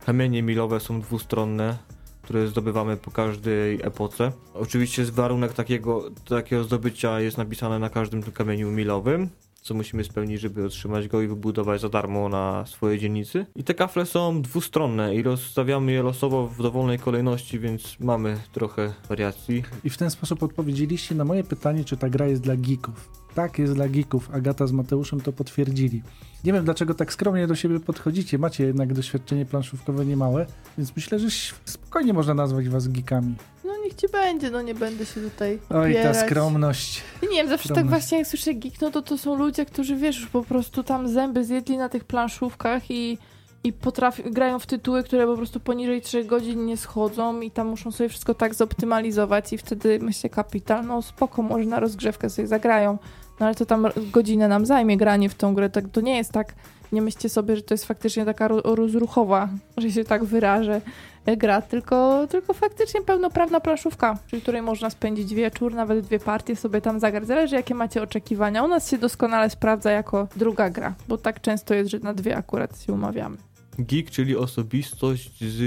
[0.05, 1.77] Kamienie milowe są dwustronne,
[2.21, 4.31] które zdobywamy po każdej epoce.
[4.53, 9.29] Oczywiście warunek takiego, takiego zdobycia jest napisane na każdym kamieniu milowym,
[9.61, 13.45] co musimy spełnić, żeby otrzymać go i wybudować za darmo na swojej dzielnicy.
[13.55, 18.93] I te kafle są dwustronne i rozstawiamy je losowo w dowolnej kolejności, więc mamy trochę
[19.09, 19.63] wariacji.
[19.83, 23.26] I w ten sposób odpowiedzieliście na moje pytanie, czy ta gra jest dla geeków.
[23.38, 24.29] Tak, jest dla geeków.
[24.33, 26.03] Agata z Mateuszem to potwierdzili.
[26.43, 28.38] Nie wiem, dlaczego tak skromnie do siebie podchodzicie.
[28.38, 30.45] Macie jednak doświadczenie planszówkowe niemałe,
[30.77, 31.27] więc myślę, że
[31.65, 33.35] spokojnie można nazwać was geekami.
[33.63, 37.01] No niech ci będzie, no nie będę się tutaj Oj, ta skromność.
[37.21, 37.89] Nie wiem, zawsze tak Skromność.
[37.89, 41.07] właśnie jak słyszę geek, no to to są ludzie, którzy wiesz, już po prostu tam
[41.09, 43.17] zęby zjedli na tych planszówkach i,
[43.68, 47.68] i potrafi, grają w tytuły, które po prostu poniżej 3 godzin nie schodzą i tam
[47.68, 52.47] muszą sobie wszystko tak zoptymalizować i wtedy myślę, kapital, no spoko, może na rozgrzewkę sobie
[52.47, 52.97] zagrają,
[53.39, 56.32] no ale to tam godzinę nam zajmie granie w tą grę, tak, to nie jest
[56.32, 56.53] tak,
[56.91, 60.82] nie myślcie sobie, że to jest faktycznie taka ro- rozruchowa, że się tak wyrażę,
[61.26, 66.55] e, gra, tylko, tylko faktycznie pełnoprawna planszówka, przy której można spędzić wieczór, nawet dwie partie
[66.55, 67.28] sobie tam zagrać.
[67.28, 68.63] Zależy jakie macie oczekiwania.
[68.63, 72.38] U nas się doskonale sprawdza jako druga gra, bo tak często jest, że na dwie
[72.38, 73.38] akurat się umawiamy.
[73.80, 75.59] Geek, czyli osobistość z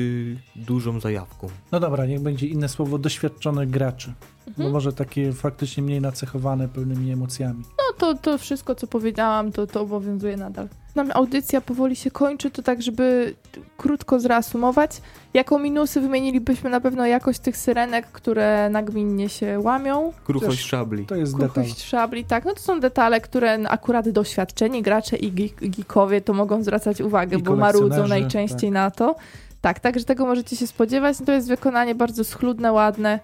[0.57, 1.49] dużą zajawką.
[1.73, 4.13] No dobra, niech będzie inne słowo doświadczonych graczy.
[4.47, 4.73] Bo Mhm.
[4.73, 7.65] może takie faktycznie mniej nacechowane pełnymi emocjami.
[7.79, 10.69] No to, to wszystko, co powiedziałam, to, to obowiązuje nadal.
[10.95, 13.35] Nam audycja powoli się kończy, to tak, żeby
[13.77, 15.03] krótko zreasumować.
[15.35, 20.13] Jako minusy wymienilibyśmy na pewno jakość tych syrenek, które nagminnie się łamią.
[20.25, 21.07] Kruchość szabli.
[21.07, 21.51] To jest detal.
[21.51, 22.45] Kruchość szabli, tak.
[22.45, 27.39] No to są detale, które akurat doświadczeni gracze i geek, geekowie to mogą zwracać uwagę,
[27.39, 29.17] I bo marudzą najczęściej na to.
[29.61, 31.17] Tak, także tego możecie się spodziewać.
[31.27, 33.21] To jest wykonanie bardzo schludne, ładne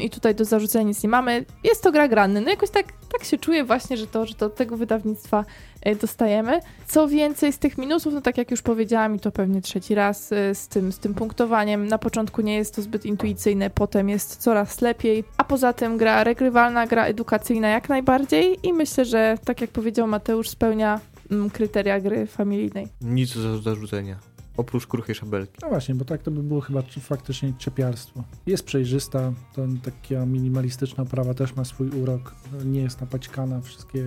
[0.00, 1.44] i tutaj do zarzucenia nic nie mamy.
[1.64, 2.40] Jest to gra grany.
[2.40, 5.44] No jakoś tak, tak się czuję właśnie, że to, że to od tego wydawnictwa
[5.82, 6.60] e, dostajemy.
[6.88, 10.32] Co więcej z tych minusów, no tak jak już powiedziałam i to pewnie trzeci raz
[10.32, 11.88] e, z tym, z tym punktowaniem.
[11.88, 16.24] Na początku nie jest to zbyt intuicyjne, potem jest coraz lepiej, a poza tym gra
[16.24, 21.00] regrywalna, gra edukacyjna jak najbardziej i myślę, że tak jak powiedział Mateusz, spełnia
[21.30, 22.88] mm, kryteria gry familijnej.
[23.00, 24.35] Nic do zarzucenia.
[24.56, 25.58] Oprócz kruchej szabelki.
[25.62, 28.24] No właśnie, bo tak to by było chyba faktycznie czepiarstwo.
[28.46, 32.34] Jest przejrzysta, to taka minimalistyczna oprawa też ma swój urok.
[32.64, 34.04] Nie jest napaćkana, wszystkie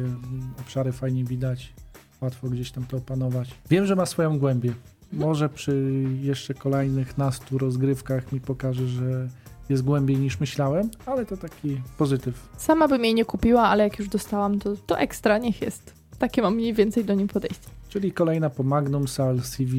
[0.60, 1.74] obszary fajnie widać.
[2.22, 3.56] Łatwo gdzieś tam to opanować.
[3.70, 4.74] Wiem, że ma swoją głębię.
[5.14, 9.28] Może przy jeszcze kolejnych nastu rozgrywkach mi pokaże, że
[9.70, 12.50] jest głębiej niż myślałem, ale to taki pozytyw.
[12.58, 15.93] Sama bym jej nie kupiła, ale jak już dostałam, to, to ekstra, niech jest.
[16.20, 17.70] Takie mam mniej więcej do niej podejście.
[17.89, 19.73] Czyli kolejna po Magnum, Sal, CV,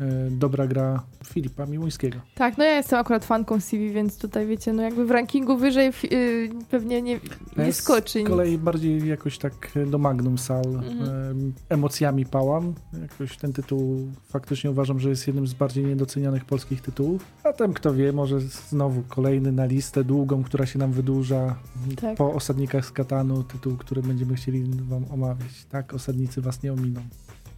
[0.00, 2.18] e, dobra gra Filipa Miłońskiego.
[2.34, 5.92] Tak, no ja jestem akurat fanką CV, więc tutaj wiecie, no jakby w rankingu wyżej
[6.10, 7.20] yy, pewnie nie,
[7.56, 8.28] Ja nie z skoczy nic.
[8.28, 9.52] kolei bardziej jakoś tak
[9.86, 11.00] do Magnum Sal Mhm.
[11.30, 12.74] em, emocjami pałam.
[13.02, 17.24] Jakoś ten tytuł faktycznie uważam, że jest jednym z bardziej niedocenianych polskich tytułów.
[17.44, 21.56] A tam kto wie, może znowu kolejny na listę długą, która się nam wydłuża
[22.00, 22.16] Tak.
[22.16, 25.64] po Osadnikach z Katanu, tytuł, który będziemy chcieli wam omawiać.
[25.70, 27.00] Tak, Osadnicy was nie ominą.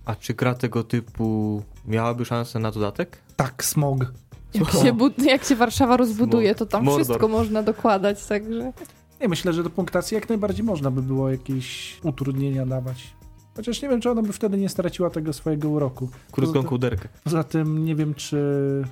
[0.05, 3.19] A czy gra tego typu miałaby szansę na dodatek?
[3.37, 4.13] Tak, Smog.
[4.55, 7.05] Jak się, bud- jak się Warszawa rozbuduje, to tam Mordor.
[7.07, 8.73] wszystko można dokładać, także...
[9.21, 13.15] Nie, myślę, że do punktacji jak najbardziej można by było jakieś utrudnienia dawać.
[13.57, 16.09] Chociaż nie wiem, czy ona by wtedy nie straciła tego swojego uroku.
[16.33, 17.09] Krótką kołderkę.
[17.25, 18.39] Poza tym nie wiem, czy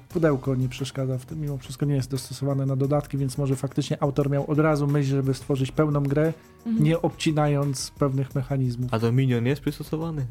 [0.09, 1.41] pudełko nie przeszkadza w tym.
[1.41, 5.09] Mimo wszystko nie jest dostosowane na dodatki, więc może faktycznie autor miał od razu myśl,
[5.09, 6.33] żeby stworzyć pełną grę,
[6.67, 6.85] Mhm.
[6.85, 8.95] nie obcinając pewnych mechanizmów.
[8.95, 10.27] A Dominion jest przystosowany?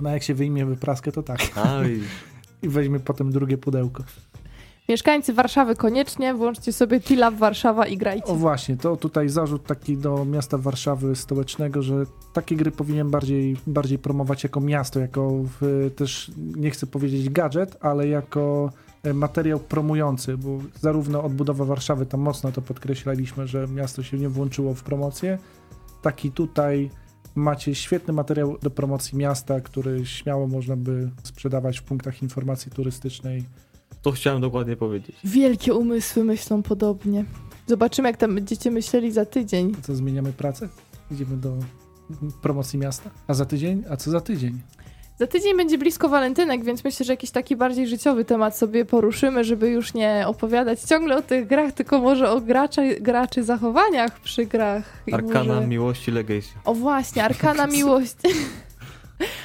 [0.00, 1.40] No jak się wyjmie wypraskę, to tak.
[1.56, 2.00] Aj.
[2.62, 4.04] I weźmie potem drugie pudełko.
[4.88, 8.26] Mieszkańcy Warszawy koniecznie, włączcie sobie Tila w Warszawa i grajcie.
[8.26, 13.56] O właśnie, to tutaj zarzut taki do miasta Warszawy stołecznego, że takie gry powinien bardziej,
[13.66, 15.30] bardziej promować jako miasto, jako
[15.60, 18.72] w, też, nie chcę powiedzieć gadżet, ale jako
[19.02, 24.28] e, materiał promujący, bo zarówno odbudowa Warszawy, tam mocno to podkreślaliśmy, że miasto się nie
[24.28, 25.38] włączyło w promocję,
[26.02, 26.90] tak i tutaj
[27.36, 33.44] macie świetny materiał do promocji miasta, który śmiało można by sprzedawać w punktach informacji turystycznej.
[34.02, 35.16] To chciałem dokładnie powiedzieć.
[35.24, 37.24] Wielkie umysły myślą podobnie.
[37.66, 39.74] Zobaczymy, jak tam będziecie myśleli za tydzień.
[39.82, 40.68] Co, zmieniamy pracę?
[41.10, 41.56] Idziemy do
[42.42, 43.10] promocji miasta.
[43.26, 43.84] A za tydzień?
[43.90, 44.60] A co za tydzień?
[45.18, 49.44] Za tydzień będzie blisko walentynek, więc myślę, że jakiś taki bardziej życiowy temat sobie poruszymy,
[49.44, 54.46] żeby już nie opowiadać ciągle o tych grach, tylko może o graczy, graczy zachowaniach przy
[54.46, 55.02] grach.
[55.12, 55.66] Arkana może...
[55.66, 56.48] Miłości Legacy.
[56.64, 58.28] O właśnie, Arkana Miłości.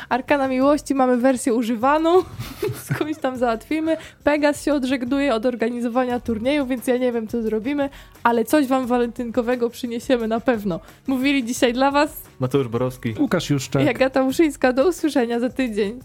[0.09, 2.23] Arkana Miłości mamy wersję używaną,
[2.93, 3.97] skądś tam załatwimy.
[4.23, 7.89] Pegas się odżegnuje od organizowania turnieju, więc ja nie wiem, co zrobimy,
[8.23, 10.79] ale coś wam walentynkowego przyniesiemy na pewno.
[11.07, 13.15] Mówili dzisiaj dla was Mateusz Borowski.
[13.19, 13.85] Łukasz Juszczak.
[13.85, 14.73] Jagata Muszyńska.
[14.73, 15.99] Do usłyszenia za tydzień.